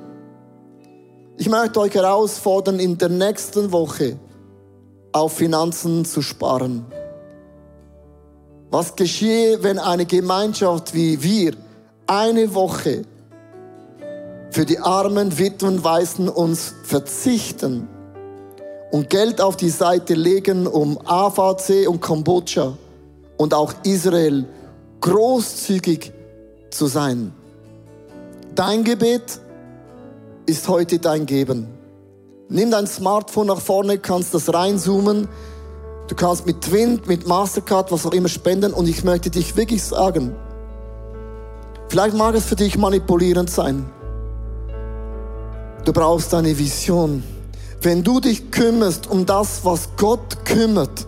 Ich 1.36 1.48
möchte 1.48 1.78
euch 1.80 1.94
herausfordern, 1.94 2.80
in 2.80 2.98
der 2.98 3.10
nächsten 3.10 3.70
Woche 3.70 4.18
auf 5.12 5.34
Finanzen 5.34 6.04
zu 6.04 6.20
sparen. 6.20 6.84
Was 8.70 8.96
geschehe, 8.96 9.62
wenn 9.62 9.78
eine 9.78 10.04
Gemeinschaft 10.04 10.94
wie 10.94 11.22
wir 11.22 11.52
eine 12.08 12.52
Woche 12.54 13.02
für 14.50 14.64
die 14.64 14.80
armen 14.80 15.38
Witwen, 15.38 15.84
Weißen 15.84 16.28
uns 16.28 16.74
verzichten 16.82 17.88
und 18.90 19.10
Geld 19.10 19.40
auf 19.40 19.56
die 19.56 19.70
Seite 19.70 20.14
legen, 20.14 20.66
um 20.66 20.98
AVC 21.04 21.88
und 21.88 22.00
Kambodscha 22.00 22.76
und 23.36 23.54
auch 23.54 23.74
Israel 23.84 24.46
großzügig 25.00 26.12
zu 26.70 26.86
sein. 26.86 27.32
Dein 28.54 28.84
Gebet 28.84 29.40
ist 30.46 30.68
heute 30.68 30.98
dein 30.98 31.26
Geben. 31.26 31.68
Nimm 32.48 32.70
dein 32.70 32.86
Smartphone 32.86 33.48
nach 33.48 33.60
vorne, 33.60 33.98
kannst 33.98 34.32
das 34.32 34.52
reinzoomen. 34.52 35.28
Du 36.08 36.14
kannst 36.14 36.46
mit 36.46 36.60
Twin, 36.62 37.00
mit 37.06 37.26
Mastercard, 37.26 37.90
was 37.90 38.06
auch 38.06 38.12
immer 38.12 38.28
spenden. 38.28 38.72
Und 38.72 38.88
ich 38.88 39.02
möchte 39.02 39.30
dich 39.30 39.56
wirklich 39.56 39.82
sagen, 39.82 40.34
vielleicht 41.88 42.16
mag 42.16 42.36
es 42.36 42.44
für 42.46 42.54
dich 42.54 42.78
manipulierend 42.78 43.50
sein. 43.50 43.90
Du 45.84 45.92
brauchst 45.92 46.32
eine 46.34 46.56
Vision. 46.56 47.22
Wenn 47.82 48.02
du 48.02 48.20
dich 48.20 48.50
kümmerst 48.50 49.08
um 49.08 49.26
das, 49.26 49.64
was 49.64 49.88
Gott 49.96 50.44
kümmert, 50.44 51.06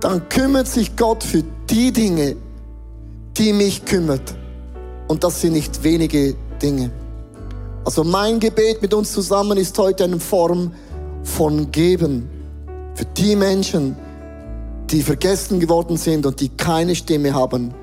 dann 0.00 0.28
kümmert 0.28 0.68
sich 0.68 0.96
Gott 0.96 1.22
für 1.22 1.42
die 1.68 1.92
Dinge, 1.92 2.36
die 3.36 3.52
mich 3.52 3.84
kümmert. 3.84 4.34
Und 5.08 5.24
das 5.24 5.40
sind 5.40 5.52
nicht 5.52 5.82
wenige 5.82 6.34
Dinge. 6.62 6.90
Also 7.84 8.02
mein 8.02 8.40
Gebet 8.40 8.82
mit 8.82 8.92
uns 8.94 9.12
zusammen 9.12 9.58
ist 9.58 9.78
heute 9.78 10.04
eine 10.04 10.18
Form 10.18 10.72
von 11.22 11.70
Geben. 11.70 12.28
Für 12.94 13.04
die 13.04 13.36
Menschen, 13.36 13.96
die 14.90 15.02
vergessen 15.02 15.60
geworden 15.60 15.96
sind 15.96 16.26
und 16.26 16.40
die 16.40 16.48
keine 16.48 16.94
Stimme 16.94 17.34
haben, 17.34 17.74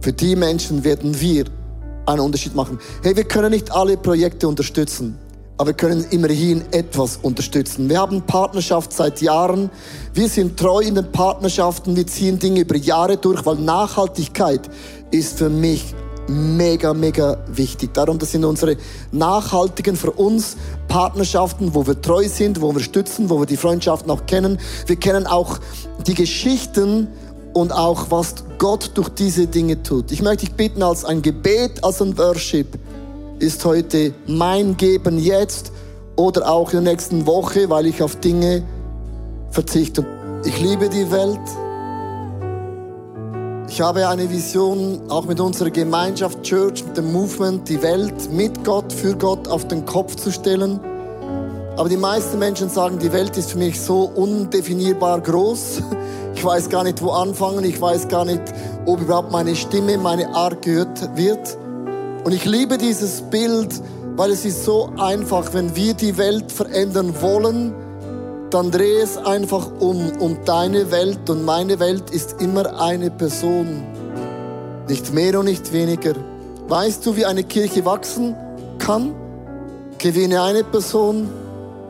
für 0.00 0.12
die 0.12 0.36
Menschen 0.36 0.84
werden 0.84 1.20
wir 1.20 1.44
einen 2.06 2.20
Unterschied 2.20 2.54
machen. 2.54 2.78
Hey, 3.02 3.16
wir 3.16 3.24
können 3.24 3.50
nicht 3.50 3.72
alle 3.72 3.96
Projekte 3.96 4.48
unterstützen, 4.48 5.18
aber 5.58 5.70
wir 5.70 5.74
können 5.74 6.06
immerhin 6.10 6.62
etwas 6.70 7.18
unterstützen. 7.20 7.88
Wir 7.90 7.98
haben 7.98 8.22
Partnerschaft 8.22 8.92
seit 8.92 9.20
Jahren. 9.20 9.70
Wir 10.14 10.28
sind 10.28 10.56
treu 10.56 10.78
in 10.78 10.94
den 10.94 11.10
Partnerschaften. 11.10 11.96
Wir 11.96 12.06
ziehen 12.06 12.38
Dinge 12.38 12.60
über 12.60 12.76
Jahre 12.76 13.16
durch, 13.16 13.44
weil 13.44 13.56
Nachhaltigkeit 13.56 14.60
ist 15.10 15.36
für 15.36 15.50
mich 15.50 15.94
mega, 16.28 16.94
mega 16.94 17.38
wichtig. 17.48 17.92
Darum, 17.92 18.20
das 18.20 18.30
sind 18.30 18.44
unsere 18.44 18.76
nachhaltigen 19.10 19.96
für 19.96 20.12
uns 20.12 20.56
Partnerschaften, 20.86 21.74
wo 21.74 21.86
wir 21.86 22.00
treu 22.00 22.28
sind, 22.28 22.60
wo 22.60 22.72
wir 22.72 22.80
stützen, 22.80 23.28
wo 23.28 23.40
wir 23.40 23.46
die 23.46 23.56
Freundschaften 23.56 24.10
auch 24.12 24.26
kennen. 24.26 24.58
Wir 24.86 24.96
kennen 24.96 25.26
auch 25.26 25.58
die 26.06 26.14
Geschichten 26.14 27.08
und 27.52 27.72
auch, 27.72 28.10
was 28.10 28.36
Gott 28.58 28.92
durch 28.94 29.08
diese 29.08 29.48
Dinge 29.48 29.82
tut. 29.82 30.12
Ich 30.12 30.22
möchte 30.22 30.46
dich 30.46 30.54
bitten, 30.54 30.84
als 30.84 31.04
ein 31.04 31.22
Gebet, 31.22 31.82
als 31.82 32.00
ein 32.00 32.16
Worship, 32.16 32.78
ist 33.38 33.64
heute 33.64 34.12
mein 34.26 34.76
Geben 34.76 35.18
jetzt 35.18 35.72
oder 36.16 36.50
auch 36.50 36.72
in 36.72 36.84
der 36.84 36.92
nächsten 36.92 37.26
Woche, 37.26 37.70
weil 37.70 37.86
ich 37.86 38.02
auf 38.02 38.16
Dinge 38.16 38.62
verzichte. 39.50 40.04
Ich 40.44 40.60
liebe 40.60 40.88
die 40.88 41.10
Welt. 41.10 41.38
Ich 43.68 43.80
habe 43.80 44.08
eine 44.08 44.28
Vision, 44.30 45.02
auch 45.08 45.26
mit 45.26 45.40
unserer 45.40 45.70
Gemeinschaft 45.70 46.42
Church, 46.42 46.84
mit 46.84 46.96
dem 46.96 47.12
Movement, 47.12 47.68
die 47.68 47.80
Welt 47.82 48.32
mit 48.32 48.64
Gott, 48.64 48.92
für 48.92 49.14
Gott 49.14 49.46
auf 49.46 49.68
den 49.68 49.84
Kopf 49.84 50.16
zu 50.16 50.32
stellen. 50.32 50.80
Aber 51.76 51.88
die 51.88 51.96
meisten 51.96 52.38
Menschen 52.38 52.68
sagen, 52.68 52.98
die 52.98 53.12
Welt 53.12 53.36
ist 53.36 53.52
für 53.52 53.58
mich 53.58 53.80
so 53.80 54.10
undefinierbar 54.14 55.20
groß. 55.20 55.82
Ich 56.34 56.44
weiß 56.44 56.68
gar 56.68 56.84
nicht, 56.84 57.02
wo 57.02 57.10
anfangen. 57.10 57.64
Ich 57.64 57.80
weiß 57.80 58.06
gar 58.06 58.24
nicht, 58.24 58.40
ob 58.86 59.00
überhaupt 59.00 59.32
meine 59.32 59.56
Stimme, 59.56 59.98
meine 59.98 60.32
Art 60.36 60.62
gehört 60.62 61.16
wird. 61.16 61.58
Und 62.28 62.34
ich 62.34 62.44
liebe 62.44 62.76
dieses 62.76 63.22
Bild, 63.22 63.80
weil 64.16 64.32
es 64.32 64.44
ist 64.44 64.66
so 64.66 64.92
einfach, 64.98 65.54
wenn 65.54 65.74
wir 65.74 65.94
die 65.94 66.18
Welt 66.18 66.52
verändern 66.52 67.14
wollen, 67.22 67.72
dann 68.50 68.70
dreh 68.70 69.00
es 69.00 69.16
einfach 69.16 69.70
um. 69.80 70.12
Und 70.18 70.46
deine 70.46 70.90
Welt 70.90 71.30
und 71.30 71.46
meine 71.46 71.80
Welt 71.80 72.10
ist 72.10 72.42
immer 72.42 72.82
eine 72.82 73.10
Person. 73.10 73.82
Nicht 74.90 75.14
mehr 75.14 75.40
und 75.40 75.46
nicht 75.46 75.72
weniger. 75.72 76.12
Weißt 76.68 77.06
du, 77.06 77.16
wie 77.16 77.24
eine 77.24 77.44
Kirche 77.44 77.86
wachsen 77.86 78.36
kann? 78.78 79.14
Gewinne 79.96 80.42
eine 80.42 80.64
Person, 80.64 81.30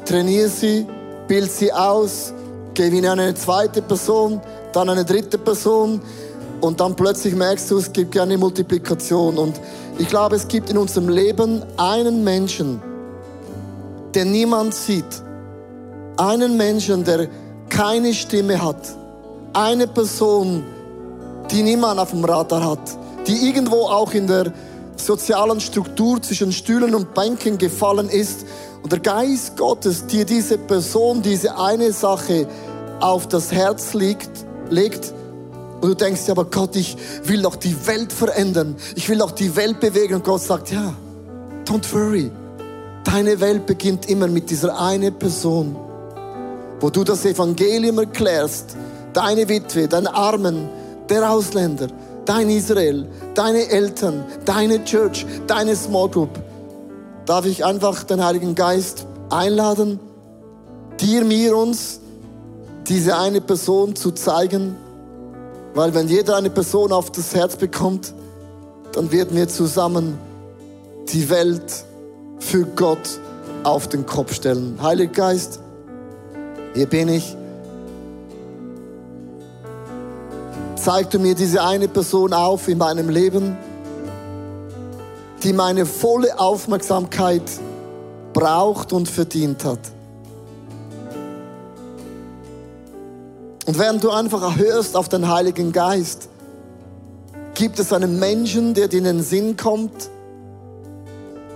trainiere 0.04 0.50
sie, 0.50 0.86
bild 1.26 1.50
sie 1.50 1.72
aus, 1.72 2.32
gewinne 2.74 3.10
eine 3.10 3.34
zweite 3.34 3.82
Person, 3.82 4.40
dann 4.72 4.88
eine 4.88 5.04
dritte 5.04 5.36
Person 5.36 6.00
und 6.60 6.80
dann 6.80 6.96
plötzlich 6.96 7.34
merkst 7.34 7.70
du, 7.70 7.78
es 7.78 7.92
gibt 7.92 8.18
eine 8.18 8.36
Multiplikation. 8.36 9.38
Und 9.38 9.60
ich 9.98 10.08
glaube, 10.08 10.36
es 10.36 10.48
gibt 10.48 10.70
in 10.70 10.78
unserem 10.78 11.08
Leben 11.08 11.64
einen 11.76 12.24
Menschen, 12.24 12.82
den 14.14 14.32
niemand 14.32 14.74
sieht. 14.74 15.22
Einen 16.16 16.56
Menschen, 16.56 17.04
der 17.04 17.28
keine 17.68 18.12
Stimme 18.12 18.60
hat. 18.60 18.96
Eine 19.52 19.86
Person, 19.86 20.64
die 21.50 21.62
niemand 21.62 22.00
auf 22.00 22.10
dem 22.10 22.24
Radar 22.24 22.70
hat. 22.70 22.98
Die 23.26 23.48
irgendwo 23.48 23.86
auch 23.86 24.12
in 24.12 24.26
der 24.26 24.52
sozialen 24.96 25.60
Struktur 25.60 26.20
zwischen 26.20 26.50
Stühlen 26.50 26.94
und 26.94 27.14
Bänken 27.14 27.56
gefallen 27.56 28.08
ist. 28.08 28.46
Und 28.82 28.90
der 28.90 28.98
Geist 28.98 29.56
Gottes 29.56 30.06
dir 30.06 30.24
diese 30.24 30.58
Person, 30.58 31.22
diese 31.22 31.56
eine 31.56 31.92
Sache 31.92 32.48
auf 33.00 33.28
das 33.28 33.52
Herz 33.52 33.94
legt, 33.94 34.30
legt 34.70 35.12
und 35.80 35.88
du 35.90 35.94
denkst 35.94 36.24
dir, 36.24 36.32
aber 36.32 36.44
Gott, 36.44 36.74
ich 36.74 36.96
will 37.24 37.42
doch 37.42 37.56
die 37.56 37.86
Welt 37.86 38.12
verändern. 38.12 38.76
Ich 38.96 39.08
will 39.08 39.18
doch 39.18 39.30
die 39.30 39.54
Welt 39.54 39.78
bewegen. 39.78 40.14
Und 40.14 40.24
Gott 40.24 40.40
sagt, 40.40 40.72
ja, 40.72 40.92
don't 41.64 41.92
worry. 41.92 42.30
Deine 43.04 43.40
Welt 43.40 43.64
beginnt 43.66 44.08
immer 44.10 44.26
mit 44.26 44.50
dieser 44.50 44.78
eine 44.78 45.12
Person, 45.12 45.76
wo 46.80 46.90
du 46.90 47.04
das 47.04 47.24
Evangelium 47.24 47.98
erklärst. 47.98 48.76
Deine 49.12 49.48
Witwe, 49.48 49.86
dein 49.86 50.06
Armen, 50.08 50.68
der 51.08 51.30
Ausländer, 51.30 51.86
dein 52.24 52.50
Israel, 52.50 53.06
deine 53.34 53.68
Eltern, 53.68 54.24
deine 54.44 54.84
Church, 54.84 55.24
deine 55.46 55.76
Small 55.76 56.08
Group. 56.08 56.30
Darf 57.24 57.46
ich 57.46 57.64
einfach 57.64 58.02
den 58.02 58.22
Heiligen 58.22 58.54
Geist 58.54 59.06
einladen, 59.30 60.00
dir, 61.00 61.24
mir, 61.24 61.56
uns 61.56 62.00
diese 62.88 63.16
eine 63.16 63.40
Person 63.40 63.94
zu 63.94 64.10
zeigen, 64.10 64.76
weil 65.78 65.94
wenn 65.94 66.08
jeder 66.08 66.34
eine 66.34 66.50
Person 66.50 66.90
auf 66.90 67.12
das 67.12 67.36
Herz 67.36 67.54
bekommt, 67.54 68.12
dann 68.90 69.12
werden 69.12 69.36
wir 69.36 69.46
zusammen 69.46 70.18
die 71.12 71.30
Welt 71.30 71.84
für 72.40 72.64
Gott 72.64 73.20
auf 73.62 73.86
den 73.86 74.04
Kopf 74.04 74.34
stellen. 74.34 74.76
Heiliger 74.82 75.12
Geist, 75.12 75.60
hier 76.74 76.86
bin 76.86 77.08
ich. 77.08 77.36
Zeig 80.74 81.10
du 81.10 81.20
mir 81.20 81.36
diese 81.36 81.62
eine 81.62 81.86
Person 81.86 82.32
auf 82.32 82.66
in 82.66 82.78
meinem 82.78 83.08
Leben, 83.08 83.56
die 85.44 85.52
meine 85.52 85.86
volle 85.86 86.40
Aufmerksamkeit 86.40 87.48
braucht 88.32 88.92
und 88.92 89.08
verdient 89.08 89.64
hat. 89.64 89.78
Und 93.68 93.78
während 93.78 94.02
du 94.02 94.10
einfach 94.10 94.56
hörst 94.56 94.96
auf 94.96 95.10
den 95.10 95.28
Heiligen 95.28 95.72
Geist, 95.72 96.30
gibt 97.52 97.78
es 97.78 97.92
einen 97.92 98.18
Menschen, 98.18 98.72
der 98.72 98.88
dir 98.88 98.96
in 98.96 99.04
den 99.04 99.22
Sinn 99.22 99.58
kommt. 99.58 100.08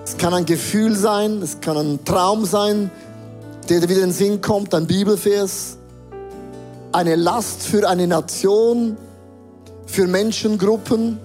Es 0.05 0.19
kann 0.19 0.35
ein 0.35 0.45
Gefühl 0.45 0.95
sein, 0.95 1.41
es 1.41 1.63
kann 1.63 1.79
ein 1.79 2.05
Traum 2.05 2.45
sein, 2.45 2.91
der 3.71 3.81
dir 3.81 3.89
wieder 3.89 4.03
in 4.03 4.09
den 4.09 4.13
Sinn 4.13 4.43
kommt, 4.43 4.75
ein 4.75 4.87
Bibelvers, 4.87 5.79
eine 6.93 7.17
Last 7.17 7.63
für 7.63 7.89
eine 7.89 8.07
Nation, 8.07 8.99
für 9.87 10.07
Menschengruppen. 10.07 11.19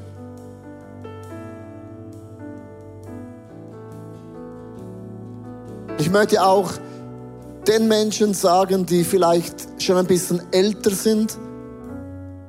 Ich 5.98 6.10
möchte 6.10 6.42
auch 6.42 6.72
den 7.68 7.88
Menschen 7.88 8.34
sagen, 8.34 8.86
die 8.86 9.04
vielleicht 9.04 9.82
schon 9.82 9.98
ein 9.98 10.06
bisschen 10.06 10.42
älter 10.52 10.92
sind, 10.92 11.38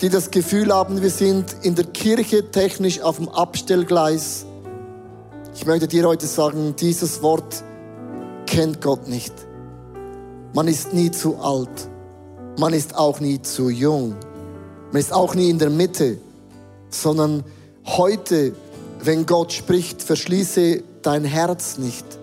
die 0.00 0.08
das 0.08 0.30
Gefühl 0.30 0.72
haben, 0.72 1.02
wir 1.02 1.10
sind 1.10 1.56
in 1.62 1.74
der 1.74 1.86
Kirche 1.86 2.50
technisch 2.50 3.00
auf 3.00 3.16
dem 3.16 3.28
Abstellgleis. 3.28 4.46
Ich 5.56 5.66
möchte 5.66 5.88
dir 5.88 6.06
heute 6.06 6.26
sagen, 6.26 6.76
dieses 6.78 7.20
Wort 7.20 7.64
kennt 8.46 8.80
Gott 8.80 9.08
nicht. 9.08 9.34
Man 10.54 10.68
ist 10.68 10.94
nie 10.94 11.10
zu 11.10 11.36
alt. 11.36 11.88
Man 12.58 12.72
ist 12.72 12.96
auch 12.96 13.18
nie 13.18 13.42
zu 13.42 13.70
jung. 13.70 14.14
Man 14.92 15.00
ist 15.00 15.12
auch 15.12 15.34
nie 15.34 15.50
in 15.50 15.58
der 15.58 15.70
Mitte, 15.70 16.18
sondern 16.90 17.42
heute, 17.84 18.52
wenn 19.02 19.26
Gott 19.26 19.52
spricht, 19.52 20.02
verschließe 20.02 20.82
dein 21.02 21.24
Herz 21.24 21.76
nicht 21.78 22.17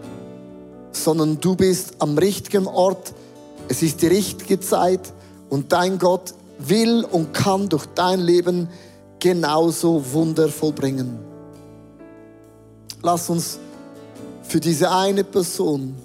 sondern 0.96 1.40
du 1.40 1.56
bist 1.56 1.96
am 2.00 2.18
richtigen 2.18 2.68
Ort. 2.68 3.14
Es 3.68 3.82
ist 3.82 4.02
die 4.02 4.08
richtige 4.08 4.60
Zeit 4.60 5.14
und 5.50 5.72
dein 5.72 6.00
Gott 6.00 6.34
will 6.60 7.04
und 7.04 7.34
kann 7.34 7.70
durch 7.70 7.86
dein 7.88 8.22
Leben 8.22 8.70
genauso 9.20 10.14
Wunder 10.14 10.50
vollbringen. 10.50 11.20
Lass 13.02 13.30
uns 13.30 13.60
für 14.44 14.60
diese 14.60 14.92
eine 14.92 15.24
Person 15.24 15.96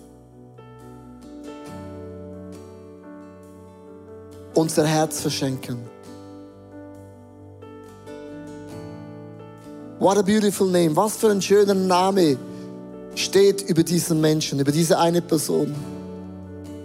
unser 4.55 4.87
Herz 4.87 5.21
verschenken. 5.21 5.79
What 9.99 10.17
a 10.17 10.23
beautiful 10.23 10.67
name. 10.67 10.97
Was 10.97 11.17
für 11.17 11.31
ein 11.31 11.43
schöner 11.43 11.75
Name 11.75 12.39
steht 13.15 13.63
über 13.63 13.83
diesen 13.83 14.21
Menschen, 14.21 14.61
über 14.61 14.73
diese 14.73 14.99
eine 14.99 15.23
Person. 15.23 15.75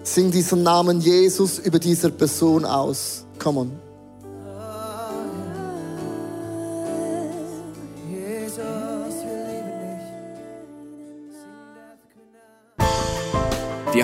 Sing 0.04 0.32
diesen 0.32 0.64
Namen 0.64 1.02
Jesus 1.02 1.60
über 1.60 1.80
dieser 1.80 2.10
Person 2.10 2.66
aus. 2.66 3.26
Come 3.40 3.60
on. 3.62 3.85